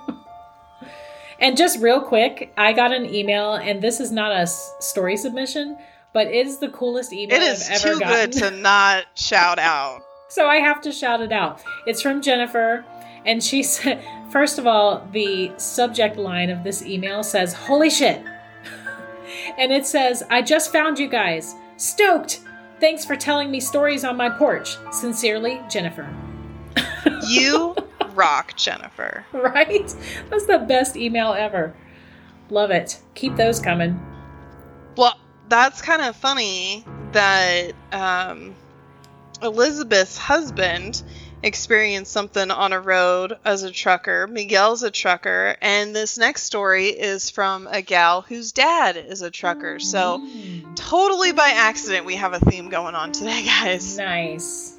and 1.39 1.57
just 1.57 1.79
real 1.81 2.01
quick, 2.01 2.53
I 2.57 2.73
got 2.73 2.93
an 2.93 3.05
email, 3.15 3.55
and 3.55 3.83
this 3.83 4.01
is 4.01 4.11
not 4.13 4.33
a 4.33 4.47
story 4.47 5.17
submission, 5.19 5.77
but 6.13 6.27
it 6.29 6.47
is 6.47 6.59
the 6.59 6.69
coolest 6.69 7.13
email 7.13 7.37
it 7.37 7.43
is 7.43 7.69
I've 7.69 7.85
ever 7.85 7.95
too 7.95 8.01
gotten. 8.01 8.31
good 8.31 8.33
to 8.41 8.51
not 8.51 9.05
shout 9.15 9.59
out. 9.59 10.03
so 10.29 10.47
I 10.47 10.57
have 10.57 10.81
to 10.83 10.93
shout 10.93 11.21
it 11.21 11.33
out. 11.33 11.63
It's 11.87 12.03
from 12.03 12.21
Jennifer, 12.23 12.85
and 13.25 13.43
she 13.43 13.63
said, 13.63 14.05
first 14.31 14.59
of 14.59 14.67
all, 14.67 15.07
the 15.13 15.53
subject 15.57 16.17
line 16.17 16.51
of 16.51 16.65
this 16.65 16.85
email 16.85 17.23
says, 17.23 17.53
Holy 17.53 17.91
shit! 17.91 18.23
and 19.59 19.73
it 19.73 19.87
says, 19.87 20.23
I 20.31 20.43
just 20.43 20.73
found 20.73 20.99
you 20.99 21.09
guys. 21.09 21.55
Stoked! 21.77 22.41
Thanks 22.81 23.05
for 23.05 23.15
telling 23.15 23.51
me 23.51 23.61
stories 23.61 24.05
on 24.05 24.17
my 24.17 24.29
porch. 24.29 24.77
Sincerely, 24.91 25.61
Jennifer. 25.71 26.13
You 27.29 27.77
rock, 28.15 28.57
Jennifer. 28.57 29.25
Right? 29.33 29.95
That's 30.31 30.47
the 30.47 30.59
best 30.59 30.97
email 30.97 31.33
ever. 31.33 31.75
Love 32.51 32.71
it. 32.71 33.01
Keep 33.15 33.37
those 33.37 33.61
coming. 33.61 34.01
Well, 34.97 35.17
that's 35.49 35.83
kind 35.83 36.03
of 36.03 36.17
funny 36.17 36.85
that 37.13 37.73
um, 37.93 38.55
Elizabeth's 39.43 40.17
husband 40.17 41.03
experienced 41.43 42.13
something 42.13 42.51
on 42.51 42.73
a 42.73 42.81
road 42.81 43.37
as 43.45 43.65
a 43.65 43.71
trucker. 43.71 44.27
Miguel's 44.29 44.83
a 44.85 44.91
trucker, 44.91 45.57
and 45.61 45.95
this 45.95 46.17
next 46.17 46.45
story 46.45 46.87
is 46.87 47.31
from 47.31 47.67
a 47.67 47.83
gal 47.83 48.23
whose 48.23 48.53
dad 48.53 48.97
is 48.97 49.23
a 49.23 49.31
trucker. 49.31 49.79
So, 49.81 50.19
Mm, 50.19 50.77
totally 50.77 51.33
by 51.33 51.51
accident, 51.51 52.07
we 52.07 52.15
have 52.17 52.33
a 52.33 52.39
theme 52.39 52.69
going 52.69 52.95
on 52.95 53.11
today, 53.13 53.43
guys. 53.45 53.97
nice. 53.99 54.79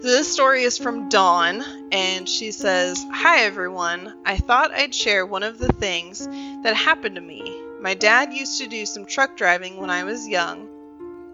This 0.00 0.32
story 0.32 0.62
is 0.62 0.78
from 0.78 1.08
Dawn, 1.08 1.64
and 1.90 2.28
she 2.28 2.52
says, 2.52 3.04
Hi 3.10 3.40
everyone. 3.40 4.14
I 4.24 4.36
thought 4.36 4.70
I'd 4.70 4.94
share 4.94 5.26
one 5.26 5.42
of 5.42 5.58
the 5.58 5.72
things 5.72 6.24
that 6.62 6.76
happened 6.76 7.16
to 7.16 7.20
me. 7.20 7.60
My 7.80 7.94
dad 7.94 8.32
used 8.32 8.58
to 8.60 8.68
do 8.68 8.86
some 8.86 9.06
truck 9.06 9.36
driving 9.36 9.76
when 9.76 9.90
I 9.90 10.04
was 10.04 10.28
young. 10.28 10.68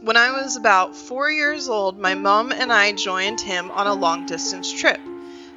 When 0.01 0.17
I 0.17 0.31
was 0.31 0.57
about 0.57 0.97
four 0.97 1.31
years 1.31 1.69
old, 1.69 1.99
my 1.99 2.15
mom 2.15 2.53
and 2.53 2.73
I 2.73 2.93
joined 2.93 3.43
him 3.43 3.71
on 3.71 3.87
a 3.87 3.93
long 3.93 4.25
distance 4.25 4.73
trip. 4.73 5.01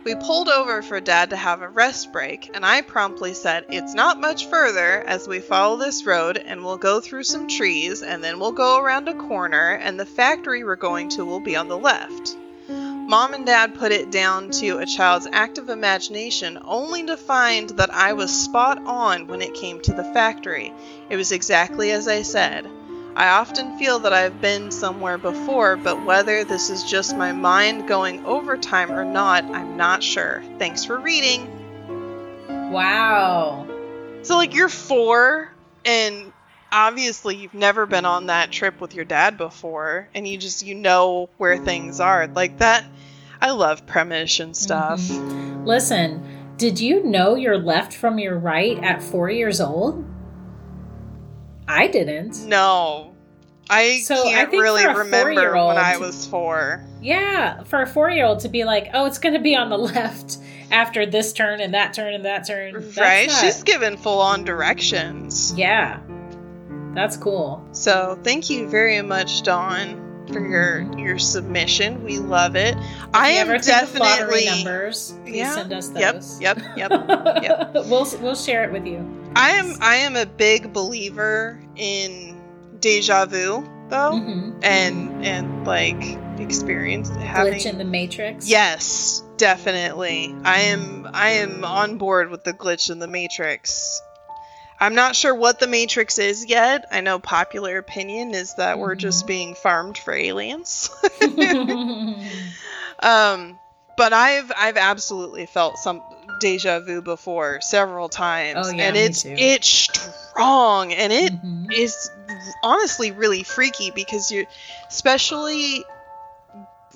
We 0.03 0.15
pulled 0.15 0.49
over 0.49 0.81
for 0.81 0.99
dad 0.99 1.29
to 1.29 1.37
have 1.37 1.61
a 1.61 1.69
rest 1.69 2.11
break, 2.11 2.51
and 2.53 2.65
I 2.65 2.81
promptly 2.81 3.33
said, 3.33 3.67
It's 3.69 3.93
not 3.93 4.19
much 4.19 4.47
further 4.47 5.01
as 5.07 5.29
we 5.29 5.39
follow 5.39 5.77
this 5.77 6.05
road, 6.05 6.35
and 6.35 6.65
we'll 6.65 6.75
go 6.75 6.99
through 6.99 7.23
some 7.23 7.47
trees, 7.47 8.03
and 8.03 8.21
then 8.21 8.37
we'll 8.37 8.51
go 8.51 8.81
around 8.81 9.07
a 9.07 9.13
corner, 9.13 9.79
and 9.81 9.97
the 9.97 10.05
factory 10.05 10.65
we're 10.65 10.75
going 10.75 11.07
to 11.11 11.23
will 11.23 11.39
be 11.39 11.55
on 11.55 11.69
the 11.69 11.77
left. 11.77 12.35
Mom 13.07 13.33
and 13.33 13.45
Dad 13.45 13.73
put 13.73 13.93
it 13.93 14.11
down 14.11 14.51
to 14.51 14.79
a 14.79 14.85
child's 14.85 15.29
active 15.31 15.69
imagination 15.69 16.59
only 16.65 17.05
to 17.05 17.15
find 17.15 17.69
that 17.69 17.93
I 17.93 18.11
was 18.11 18.43
spot 18.43 18.85
on 18.85 19.27
when 19.27 19.41
it 19.41 19.53
came 19.53 19.79
to 19.81 19.93
the 19.93 20.03
factory. 20.03 20.73
It 21.09 21.15
was 21.15 21.31
exactly 21.31 21.91
as 21.91 22.09
I 22.09 22.23
said. 22.23 22.69
I 23.15 23.29
often 23.29 23.79
feel 23.79 23.99
that 23.99 24.11
I've 24.11 24.41
been 24.41 24.71
somewhere 24.71 25.17
before, 25.17 25.77
but 25.77 26.05
whether 26.05 26.43
this 26.43 26.69
is 26.69 26.83
just 26.83 27.15
my 27.15 27.31
mind 27.31 27.87
going 27.87 28.25
overtime 28.25 28.91
or 28.91 29.05
not, 29.05 29.45
I'm 29.45 29.77
not 29.77 30.03
sure. 30.03 30.43
Thanks 30.59 30.83
for 30.83 30.99
reading. 30.99 31.49
Wow. 32.71 33.67
So, 34.23 34.35
like, 34.35 34.53
you're 34.53 34.67
four, 34.67 35.49
and 35.85 36.33
obviously 36.71 37.35
you've 37.35 37.53
never 37.53 37.85
been 37.85 38.05
on 38.05 38.27
that 38.27 38.51
trip 38.51 38.79
with 38.81 38.93
your 38.95 39.05
dad 39.05 39.37
before, 39.37 40.09
and 40.13 40.27
you 40.27 40.37
just, 40.37 40.65
you 40.65 40.75
know 40.75 41.29
where 41.37 41.57
things 41.57 41.99
are. 41.99 42.27
Like, 42.27 42.57
that, 42.59 42.85
I 43.41 43.51
love 43.51 43.85
premonition 43.85 44.53
stuff. 44.53 44.99
Mhm. 45.01 45.65
Listen, 45.65 46.23
did 46.57 46.79
you 46.79 47.03
know 47.03 47.35
your 47.35 47.57
left 47.57 47.93
from 47.93 48.17
your 48.19 48.37
right 48.37 48.81
at 48.83 49.01
four 49.03 49.29
years 49.29 49.61
old? 49.61 50.03
I 51.67 51.87
didn't. 51.87 52.45
No. 52.45 53.13
I 53.69 53.99
So, 53.99 54.23
can't 54.23 54.49
think 54.49 54.63
really 54.63 54.85
remember 54.87 55.51
when 55.67 55.77
I 55.77 55.97
was 55.97 56.25
four. 56.25 56.85
Yeah, 57.01 57.63
for 57.63 57.81
a 57.81 57.85
four 57.87 58.09
year 58.09 58.25
old 58.25 58.39
to 58.39 58.49
be 58.49 58.63
like, 58.63 58.87
oh, 58.93 59.05
it's 59.05 59.17
going 59.19 59.33
to 59.33 59.41
be 59.41 59.55
on 59.57 59.69
the 59.69 59.77
left 59.95 60.37
after 60.71 61.05
this 61.05 61.33
turn 61.33 61.59
and 61.59 61.73
that 61.73 61.93
turn 61.93 62.13
and 62.13 62.23
that 62.23 62.47
turn. 62.47 62.73
right? 62.97 63.27
not- 63.27 63.41
She's 63.41 63.63
given 63.63 63.97
full 63.97 64.21
on 64.21 64.45
directions. 64.45 65.53
Yeah. 65.57 65.99
That's 66.97 67.15
cool. 67.15 67.63
So 67.73 68.17
thank 68.23 68.49
you 68.49 68.67
very 68.67 68.99
much, 69.03 69.43
Dawn, 69.43 70.25
for 70.33 70.39
your 70.39 70.81
your 70.97 71.19
submission. 71.19 72.03
We 72.03 72.17
love 72.17 72.55
it. 72.55 72.75
I 73.13 73.29
If 73.29 73.35
you 73.35 73.41
am 73.41 73.49
ever 73.51 73.59
think 73.59 73.83
of 73.83 73.93
definitely 73.93 74.45
numbers, 74.45 75.13
please 75.23 75.35
Yeah, 75.35 75.53
send 75.53 75.73
us 75.73 75.91
Yep, 75.95 76.13
those. 76.15 76.41
yep, 76.41 76.57
yep. 76.75 77.73
we'll 77.85 78.07
we'll 78.19 78.33
share 78.35 78.63
it 78.63 78.71
with 78.71 78.87
you. 78.87 79.05
I 79.35 79.51
am 79.51 79.75
I 79.79 79.97
am 79.97 80.15
a 80.15 80.25
big 80.25 80.73
believer 80.73 81.61
in 81.75 82.35
deja 82.79 83.27
vu 83.27 83.63
though. 83.89 84.13
Mhm. 84.13 84.59
And 84.63 85.23
and 85.23 85.67
like 85.67 86.01
experience 86.39 87.09
having 87.09 87.53
glitch 87.53 87.67
in 87.67 87.77
the 87.77 87.85
matrix. 87.85 88.49
Yes, 88.49 89.21
definitely. 89.37 90.35
I 90.43 90.61
am 90.61 91.07
I 91.13 91.29
am 91.45 91.63
on 91.63 91.99
board 91.99 92.31
with 92.31 92.43
the 92.43 92.53
glitch 92.53 92.89
in 92.89 92.97
the 92.97 93.07
matrix. 93.07 94.01
I'm 94.79 94.95
not 94.95 95.15
sure 95.15 95.33
what 95.33 95.59
the 95.59 95.67
matrix 95.67 96.17
is 96.19 96.45
yet. 96.45 96.85
I 96.91 97.01
know 97.01 97.19
popular 97.19 97.77
opinion 97.77 98.33
is 98.33 98.53
that 98.55 98.77
we're 98.79 98.95
just 98.95 99.25
being 99.25 99.55
farmed 99.55 99.97
for 99.97 100.13
aliens. 100.13 100.89
um 102.99 103.59
but 103.95 104.13
I've 104.13 104.51
I've 104.55 104.77
absolutely 104.77 105.47
felt 105.47 105.79
some 105.79 106.03
deja 106.39 106.79
vu 106.79 107.01
before 107.01 107.61
several 107.61 108.09
times 108.09 108.67
Oh, 108.67 108.69
yeah, 108.69 108.83
and 108.83 108.95
it's 108.95 109.25
it's 109.25 109.89
strong 110.29 110.93
and 110.93 111.11
it 111.11 111.33
Mhm. 111.33 111.73
is 111.73 112.11
honestly 112.61 113.11
really 113.11 113.43
freaky 113.43 113.91
because 113.91 114.31
you 114.31 114.45
especially 114.87 115.83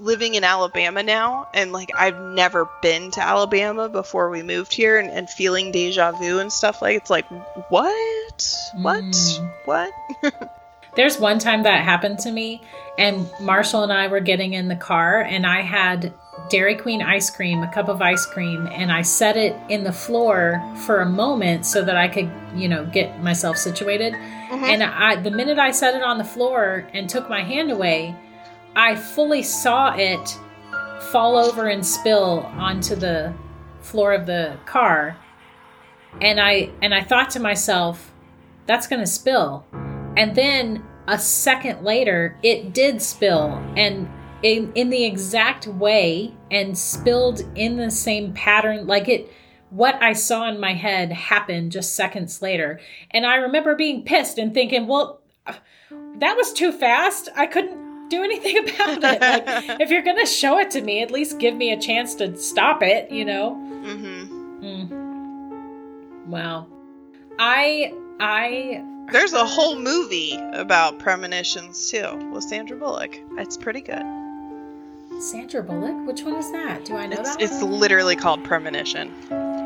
living 0.02 0.34
in 0.34 0.44
Alabama 0.44 1.04
now 1.04 1.48
and 1.54 1.72
like 1.72 1.90
I've 1.96 2.20
never 2.20 2.68
been 2.82 3.12
to 3.12 3.22
Alabama 3.22 3.88
before 3.88 4.30
we 4.32 4.42
moved 4.42 4.74
here 4.74 4.98
and, 4.98 5.10
and 5.10 5.30
feeling 5.30 5.72
deja 5.72 6.12
vu 6.14 6.40
and 6.40 6.52
stuff 6.52 6.82
like 6.82 6.98
it's 6.98 7.10
like 7.10 7.26
what 7.70 8.56
what 8.78 9.04
Mm. 9.04 9.52
what 9.66 9.92
There's 10.96 11.18
one 11.20 11.40
time 11.40 11.64
that 11.64 11.86
happened 11.86 12.20
to 12.20 12.32
me, 12.34 12.62
and 12.98 13.30
Marshall 13.40 13.84
and 13.84 13.94
I 13.94 14.08
were 14.08 14.20
getting 14.20 14.52
in 14.52 14.68
the 14.68 14.76
car, 14.76 15.22
and 15.22 15.48
I 15.48 15.62
had 15.62 16.14
Dairy 16.50 16.76
Queen 16.76 17.02
ice 17.02 17.30
cream, 17.30 17.64
a 17.64 17.72
cup 17.72 17.88
of 17.88 18.02
ice 18.02 18.26
cream, 18.26 18.68
and 18.70 18.92
I 18.92 19.02
set 19.02 19.38
it 19.38 19.56
in 19.70 19.86
the 19.86 19.94
floor 19.94 20.62
for 20.86 21.00
a 21.00 21.06
moment 21.06 21.66
so 21.66 21.82
that 21.86 21.96
I 21.96 22.10
could, 22.10 22.30
you 22.54 22.68
know, 22.68 22.86
get 22.88 23.24
myself 23.24 23.56
situated. 23.56 24.12
Mhm. 24.16 24.64
And 24.64 24.84
I, 24.84 25.16
the 25.16 25.32
minute 25.32 25.58
I 25.60 25.72
set 25.72 25.96
it 25.96 26.04
on 26.04 26.18
the 26.18 26.26
floor 26.26 26.86
and 26.94 27.10
took 27.10 27.30
my 27.30 27.42
hand 27.42 27.72
away, 27.72 28.14
I 28.76 28.96
fully 28.96 29.44
saw 29.44 29.94
it 29.96 30.38
fall 31.12 31.38
over 31.38 31.68
and 31.68 31.86
spill 31.86 32.40
onto 32.58 32.96
the 32.96 33.34
floor 33.82 34.14
of 34.14 34.26
the 34.26 34.58
car. 34.66 35.18
And 36.22 36.40
I 36.40 36.70
and 36.82 36.94
I 36.94 37.02
thought 37.02 37.30
to 37.32 37.40
myself, 37.40 38.12
that's 38.66 38.88
going 38.88 39.02
to 39.02 39.08
spill. 39.08 39.66
And 40.18 40.36
then 40.36 40.84
a 41.08 41.18
second 41.18 41.84
later, 41.84 42.38
it 42.44 42.74
did 42.74 43.02
spill 43.02 43.62
and 43.76 44.10
in, 44.44 44.72
in 44.74 44.90
the 44.90 45.06
exact 45.06 45.68
way 45.68 46.34
and 46.50 46.78
spilled 46.78 47.42
in 47.56 47.78
the 47.78 47.92
same 47.92 48.34
pattern 48.34 48.88
like 48.88 49.08
it 49.08 49.32
what 49.70 50.02
I 50.02 50.14
saw 50.14 50.50
in 50.50 50.60
my 50.60 50.74
head 50.74 51.12
happened 51.12 51.72
just 51.72 51.96
seconds 51.96 52.42
later. 52.42 52.82
And 53.12 53.26
I 53.26 53.36
remember 53.36 53.76
being 53.76 54.04
pissed 54.04 54.38
and 54.38 54.54
thinking, 54.54 54.86
well, 54.86 55.22
that 56.18 56.36
was 56.36 56.52
too 56.52 56.74
fast. 56.74 57.30
I 57.38 57.46
couldn't 57.48 57.91
do 58.12 58.24
anything 58.24 58.58
about 58.70 58.98
it. 59.04 59.22
Like, 59.22 59.80
if 59.82 59.90
you're 59.90 60.04
gonna 60.04 60.26
show 60.28 60.60
it 60.60 60.70
to 60.72 60.82
me, 60.82 61.02
at 61.02 61.10
least 61.12 61.40
give 61.40 61.56
me 61.56 61.72
a 61.72 61.80
chance 61.80 62.14
to 62.16 62.38
stop 62.38 62.84
it. 62.84 63.10
You 63.12 63.26
know. 63.26 63.56
Mm-hmm. 63.84 64.64
Mm. 64.64 66.28
Wow. 66.28 66.68
I 67.40 67.94
I 68.20 68.84
There's 69.12 69.34
a 69.34 69.46
whole 69.46 69.76
movie 69.80 70.36
about 70.54 71.00
premonitions 71.00 71.90
too 71.90 72.16
with 72.32 72.44
Sandra 72.44 72.78
Bullock. 72.78 73.18
It's 73.38 73.58
pretty 73.58 73.82
good. 73.82 74.04
Sandra 75.20 75.64
Bullock. 75.64 76.08
Which 76.08 76.22
one 76.24 76.36
is 76.36 76.52
that? 76.52 76.86
Do 76.86 76.96
I 76.96 77.06
know 77.08 77.18
It's, 77.20 77.36
that? 77.36 77.42
it's 77.42 77.62
one? 77.62 77.80
literally 77.80 78.16
called 78.16 78.44
Premonition. 78.44 79.12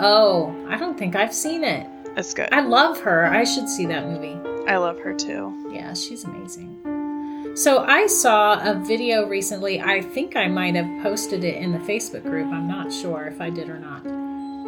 Oh, 0.02 0.54
I 0.70 0.78
don't 0.78 0.98
think 0.98 1.16
I've 1.16 1.34
seen 1.34 1.64
it. 1.64 1.88
It's 2.18 2.34
good. 2.34 2.50
I 2.54 2.62
love 2.62 3.00
her. 3.02 3.26
I 3.26 3.44
should 3.44 3.68
see 3.70 3.86
that 3.88 4.06
movie. 4.06 4.38
I 4.70 4.78
love 4.78 5.00
her 5.00 5.14
too. 5.14 5.70
Yeah, 5.74 5.94
she's 5.94 6.24
amazing. 6.24 6.82
So 7.56 7.86
I 7.86 8.08
saw 8.08 8.60
a 8.70 8.76
video 8.76 9.26
recently. 9.28 9.80
I 9.80 10.02
think 10.02 10.36
I 10.36 10.48
might 10.50 10.76
have 10.76 11.02
posted 11.02 11.46
it 11.46 11.56
in 11.56 11.72
the 11.72 11.80
Facebook 11.80 12.24
group. 12.24 12.52
I'm 12.52 12.68
not 12.68 12.92
sure 12.92 13.28
if 13.28 13.40
I 13.40 13.50
did 13.50 13.70
or 13.70 13.80
not. 13.80 14.02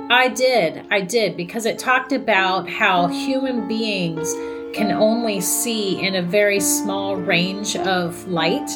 I 0.10 0.30
did. 0.30 0.86
I 0.90 1.02
did 1.02 1.36
because 1.36 1.66
it 1.66 1.78
talked 1.78 2.14
about 2.14 2.70
how 2.70 3.08
human 3.08 3.68
beings 3.68 4.34
can 4.74 4.92
only 4.94 5.42
see 5.42 6.00
in 6.00 6.16
a 6.16 6.22
very 6.22 6.62
small 6.62 7.18
range 7.18 7.76
of 7.76 8.26
light 8.30 8.72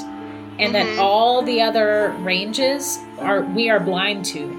and 0.59 0.75
that 0.75 0.87
Mhm. 0.87 0.99
all 0.99 1.41
the 1.41 1.61
other 1.61 2.13
ranges 2.19 2.99
are 3.19 3.41
we 3.55 3.69
are 3.69 3.79
blind 3.79 4.25
to. 4.25 4.57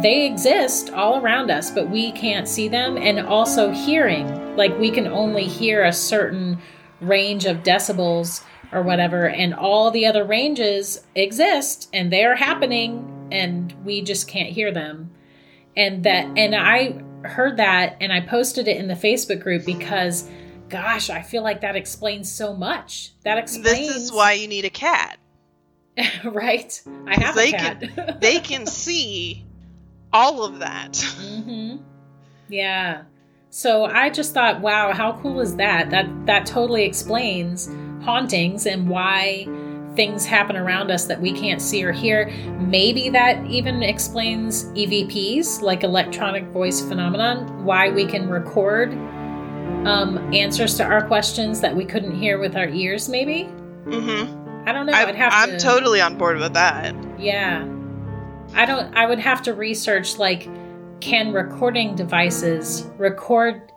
They 0.00 0.24
exist 0.24 0.90
all 0.94 1.18
around 1.20 1.50
us, 1.50 1.70
but 1.70 1.90
we 1.90 2.12
can't 2.12 2.48
see 2.48 2.66
them 2.68 2.96
and 2.96 3.20
also 3.20 3.70
hearing. 3.72 4.56
Like 4.56 4.78
we 4.78 4.90
can 4.90 5.06
only 5.06 5.44
hear 5.44 5.84
a 5.84 5.92
certain 5.92 6.56
range 7.02 7.44
of 7.44 7.62
decibels 7.62 8.40
or 8.72 8.82
whatever 8.82 9.28
and 9.28 9.54
all 9.54 9.90
the 9.90 10.06
other 10.06 10.24
ranges 10.24 11.04
exist 11.14 11.88
and 11.92 12.12
they're 12.12 12.36
happening 12.36 13.28
and 13.30 13.74
we 13.84 14.02
just 14.02 14.28
can't 14.28 14.50
hear 14.50 14.72
them. 14.72 15.10
And 15.76 16.04
that 16.04 16.26
and 16.38 16.54
i 16.54 17.00
heard 17.26 17.56
that 17.56 17.96
and 18.00 18.12
i 18.12 18.20
posted 18.20 18.68
it 18.68 18.76
in 18.76 18.86
the 18.88 18.94
facebook 18.94 19.40
group 19.40 19.64
because 19.66 20.28
gosh 20.68 21.10
i 21.10 21.22
feel 21.22 21.42
like 21.42 21.60
that 21.62 21.76
explains 21.76 22.30
so 22.30 22.54
much. 22.54 23.12
That 23.24 23.38
explains 23.38 23.88
This 23.88 23.96
is 23.96 24.12
why 24.12 24.32
you 24.32 24.48
need 24.48 24.64
a 24.64 24.70
cat. 24.70 25.18
right? 26.24 26.82
I 27.06 27.14
have 27.20 27.34
They 27.34 27.48
a 27.48 27.52
cat. 27.52 28.20
They 28.20 28.40
can 28.40 28.66
see 28.66 29.44
all 30.12 30.44
of 30.44 30.60
that. 30.60 30.96
hmm 31.18 31.76
yeah. 32.48 33.02
So 33.50 33.84
i 33.84 34.08
just 34.10 34.34
thought 34.34 34.60
wow 34.60 34.92
how 34.92 35.20
cool 35.20 35.40
is 35.40 35.56
that? 35.56 35.90
That 35.90 36.06
that 36.26 36.46
totally 36.46 36.84
explains 36.84 37.68
hauntings 38.06 38.64
and 38.66 38.88
why 38.88 39.44
things 39.96 40.24
happen 40.24 40.56
around 40.56 40.90
us 40.90 41.06
that 41.06 41.20
we 41.20 41.32
can't 41.32 41.60
see 41.60 41.82
or 41.82 41.90
hear 41.92 42.28
maybe 42.60 43.08
that 43.10 43.44
even 43.46 43.82
explains 43.82 44.64
evps 44.74 45.60
like 45.62 45.82
electronic 45.82 46.44
voice 46.48 46.80
phenomenon 46.82 47.64
why 47.64 47.88
we 47.90 48.06
can 48.06 48.28
record 48.28 48.92
um, 49.86 50.18
answers 50.34 50.76
to 50.76 50.84
our 50.84 51.06
questions 51.06 51.60
that 51.60 51.74
we 51.74 51.84
couldn't 51.84 52.14
hear 52.14 52.38
with 52.38 52.56
our 52.56 52.68
ears 52.68 53.08
maybe 53.08 53.48
Mm-hmm. 53.86 54.68
i 54.68 54.72
don't 54.72 54.86
know 54.86 54.92
I, 54.92 55.04
i'd 55.04 55.14
have 55.14 55.32
I'm 55.34 55.50
to 55.50 55.58
totally 55.58 56.00
on 56.00 56.16
board 56.18 56.38
with 56.38 56.52
that. 56.54 56.94
yeah. 57.18 57.64
I 58.54 58.64
don't 58.66 58.94
I 58.96 59.06
would 59.06 59.18
have 59.20 59.42
to 59.42 59.54
research 59.54 60.18
like 60.18 60.48
can 61.00 61.32
recording 61.32 61.94
devices 61.96 62.86
record 62.98 63.72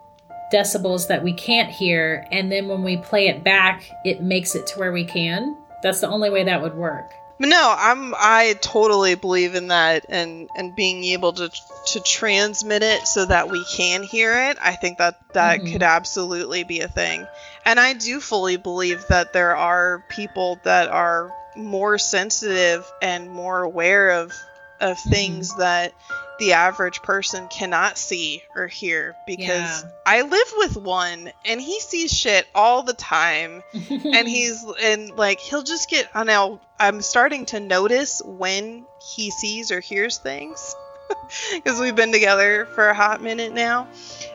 decibels 0.52 1.08
that 1.08 1.22
we 1.22 1.32
can't 1.32 1.70
hear 1.70 2.26
and 2.32 2.50
then 2.50 2.68
when 2.68 2.82
we 2.82 2.96
play 2.96 3.28
it 3.28 3.44
back 3.44 3.84
it 4.04 4.22
makes 4.22 4.54
it 4.54 4.66
to 4.68 4.78
where 4.78 4.92
we 4.92 5.04
can? 5.04 5.56
That's 5.82 6.00
the 6.00 6.08
only 6.08 6.30
way 6.30 6.44
that 6.44 6.60
would 6.62 6.74
work. 6.74 7.12
No, 7.38 7.74
I'm 7.78 8.14
I 8.18 8.54
totally 8.60 9.14
believe 9.14 9.54
in 9.54 9.68
that 9.68 10.04
and 10.10 10.50
and 10.54 10.76
being 10.76 11.04
able 11.04 11.32
to 11.34 11.48
to 11.48 12.00
transmit 12.00 12.82
it 12.82 13.06
so 13.06 13.24
that 13.24 13.48
we 13.50 13.64
can 13.64 14.02
hear 14.02 14.50
it. 14.50 14.58
I 14.60 14.74
think 14.74 14.98
that 14.98 15.18
that 15.32 15.60
Mhm. 15.60 15.72
could 15.72 15.82
absolutely 15.82 16.64
be 16.64 16.80
a 16.80 16.88
thing. 16.88 17.26
And 17.64 17.80
I 17.80 17.94
do 17.94 18.20
fully 18.20 18.58
believe 18.58 19.06
that 19.08 19.32
there 19.32 19.56
are 19.56 20.04
people 20.10 20.58
that 20.64 20.88
are 20.90 21.32
more 21.56 21.96
sensitive 21.96 22.84
and 23.00 23.30
more 23.30 23.62
aware 23.62 24.10
of 24.10 24.32
of 24.80 24.98
Mm-hmm. 24.98 25.10
things 25.10 25.56
that 25.56 25.92
the 26.40 26.54
average 26.54 27.02
person 27.02 27.46
cannot 27.48 27.96
see 27.96 28.42
or 28.56 28.66
hear 28.66 29.14
because 29.26 29.84
Yeah. 29.84 29.90
I 30.04 30.22
live 30.22 30.52
with 30.56 30.76
one 30.76 31.30
and 31.44 31.60
he 31.60 31.78
sees 31.80 32.10
shit 32.12 32.46
all 32.54 32.82
the 32.82 32.92
time 32.94 33.62
and 33.90 34.28
he's 34.28 34.64
and 34.82 35.10
like 35.16 35.38
he'll 35.38 35.62
just 35.62 35.88
get 35.88 36.08
I 36.14 36.24
know 36.24 36.60
I'm 36.78 37.00
starting 37.02 37.46
to 37.46 37.60
notice 37.60 38.20
when 38.24 38.84
he 39.14 39.30
sees 39.30 39.70
or 39.70 39.80
hears 39.80 40.18
things 40.18 40.74
because 41.54 41.78
we've 41.78 41.94
been 41.96 42.12
together 42.12 42.66
for 42.74 42.88
a 42.88 42.94
hot 42.94 43.22
minute 43.22 43.52
now 43.52 43.86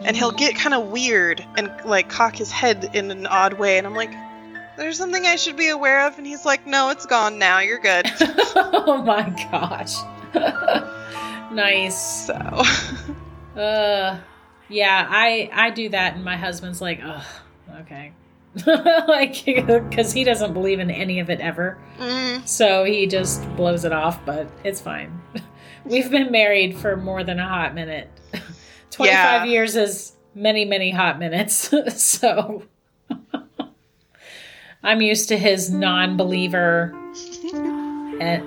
and 0.01 0.15
he'll 0.15 0.31
Mhm. 0.31 0.37
get 0.37 0.55
kind 0.55 0.73
of 0.75 0.87
weird 0.89 1.43
and 1.57 1.71
like 1.85 2.07
cock 2.09 2.35
his 2.35 2.51
head 2.51 2.91
in 2.93 3.11
an 3.11 3.25
odd 3.27 3.53
way 3.53 3.77
and 3.77 3.85
I'm 3.87 3.95
like 3.95 4.13
there's 4.77 4.97
something 4.97 5.25
I 5.25 5.37
should 5.37 5.55
be 5.57 5.69
aware 5.69 6.05
of 6.07 6.17
and 6.17 6.27
he's 6.27 6.45
like 6.45 6.67
no 6.67 6.89
it's 6.89 7.05
gone 7.05 7.39
now 7.39 7.59
you're 7.59 7.79
good 7.79 8.05
oh 8.55 9.01
my 9.05 9.29
gosh. 9.51 9.95
Nice. 11.55 12.25
so 12.27 12.33
Uh 13.59 14.19
yeah, 14.67 15.07
I 15.09 15.49
I 15.53 15.69
do 15.69 15.89
that 15.89 16.15
and 16.15 16.23
my 16.23 16.35
husband's 16.37 16.81
like, 16.81 16.99
"Oh, 17.03 17.25
okay." 17.81 18.11
like 19.07 19.33
cuz 19.95 20.11
he 20.13 20.23
doesn't 20.23 20.53
believe 20.53 20.79
in 20.79 20.89
any 20.91 21.19
of 21.19 21.29
it 21.29 21.39
ever. 21.39 21.77
mm, 21.99 22.47
So 22.47 22.83
he 22.83 23.05
just 23.07 23.43
blows 23.55 23.85
it 23.85 23.91
off, 23.93 24.23
but 24.25 24.47
it's 24.63 24.81
fine. 24.81 25.21
We've 25.85 26.09
been 26.09 26.31
married 26.31 26.75
for 26.77 26.95
more 26.97 27.23
than 27.23 27.39
a 27.39 27.47
hot 27.47 27.75
minute. 27.75 28.09
25 28.91 29.13
Yeah. 29.13 29.43
years 29.45 29.75
is 29.75 30.13
many, 30.33 30.65
many 30.65 30.89
hot 30.91 31.19
minutes. 31.19 31.71
so 32.01 32.63
I'm 34.83 35.01
used 35.01 35.29
to 35.29 35.37
his 35.37 35.69
non 35.69 36.17
believer 36.17 36.93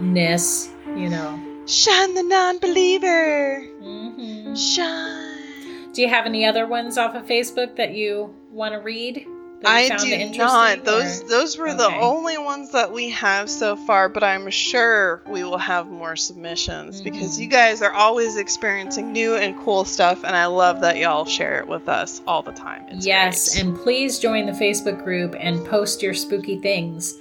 ness, 0.01 0.69
you 0.97 1.09
know. 1.09 1.39
Shine 1.69 2.15
the 2.15 2.23
non-believer 2.23 3.61
hmm 3.81 4.55
shine 4.55 5.93
Do 5.93 6.03
you 6.03 6.09
have 6.09 6.27
any 6.27 6.45
other 6.47 6.67
ones 6.67 6.97
off 6.99 7.15
of 7.15 7.27
Facebook 7.27 7.77
that 7.77 7.93
you 7.95 8.35
want 8.51 8.73
to 8.75 8.79
read? 8.81 9.27
I 9.65 9.89
do 9.89 10.07
interesting, 10.07 10.39
not. 10.39 10.79
or- 10.79 10.83
Those 10.83 11.25
those 11.29 11.59
were 11.59 11.75
the 11.75 11.89
only 11.93 12.39
ones 12.39 12.71
that 12.71 12.93
we 12.93 13.11
have 13.11 13.51
so 13.51 13.75
far, 13.75 14.09
but 14.09 14.23
I'm 14.23 14.49
sure 14.51 15.21
we 15.27 15.43
will 15.43 15.59
have 15.59 15.89
more 15.89 16.15
submissions 16.15 17.01
because 17.01 17.37
Mhm. 17.37 17.41
you 17.43 17.47
guys 17.49 17.83
are 17.83 17.93
always 17.93 18.37
experiencing 18.37 19.13
new 19.13 19.35
and 19.35 19.59
cool 19.65 19.85
stuff, 19.85 20.23
and 20.23 20.37
I 20.37 20.47
love 20.47 20.81
that 20.83 20.97
y'all 20.99 21.25
share 21.25 21.59
it 21.59 21.67
with 21.67 21.89
us 21.89 22.23
all 22.25 22.43
the 22.43 22.53
time. 22.53 22.87
It's 22.89 23.05
yes, 23.05 23.53
great. 23.55 23.65
and 23.65 23.77
please 23.77 24.21
join 24.21 24.47
the 24.47 24.53
Facebook 24.53 25.03
group 25.03 25.35
and 25.39 25.67
post 25.67 26.03
your 26.05 26.15
spooky 26.15 26.59
things. 26.61 27.17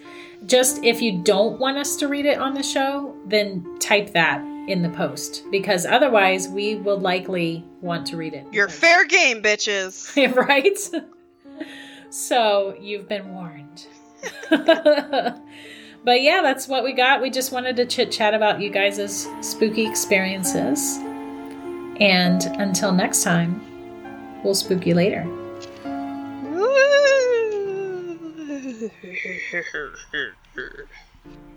Just 0.48 0.84
if 0.84 1.02
you 1.02 1.22
don't 1.22 1.60
want 1.60 1.78
us 1.78 1.96
to 1.98 2.08
read 2.08 2.26
it 2.26 2.40
on 2.40 2.54
the 2.54 2.64
show, 2.64 3.16
then 3.26 3.78
type 3.80 4.12
that 4.14 4.42
in 4.68 4.82
the 4.82 4.90
post 4.90 5.44
because 5.50 5.86
otherwise 5.86 6.48
we 6.48 6.76
will 6.76 7.00
likely 7.00 7.64
want 7.82 8.06
to 8.08 8.18
read 8.18 8.34
it. 8.34 8.46
you're 8.52 8.68
fair 8.68 9.06
game, 9.06 9.42
bitches. 9.42 10.36
right? 10.36 10.78
so 12.10 12.76
you've 12.80 13.08
been 13.08 13.34
warned. 13.34 13.88
but 14.50 16.22
yeah, 16.22 16.42
that's 16.42 16.68
what 16.68 16.84
we 16.84 16.94
got. 16.94 17.22
We 17.22 17.30
just 17.30 17.52
wanted 17.52 17.76
to 17.78 17.86
chit 17.86 18.12
chat 18.12 18.34
about 18.34 18.62
you 18.62 18.70
guys' 18.70 19.28
spooky 19.42 19.86
experiences. 19.86 20.98
And 22.00 22.44
until 22.60 22.92
next 22.92 23.24
time, 23.24 24.42
we'll 24.44 24.56
spook 24.56 24.86
you 24.86 24.96
later. 24.96 25.26
Woo. 29.26 29.34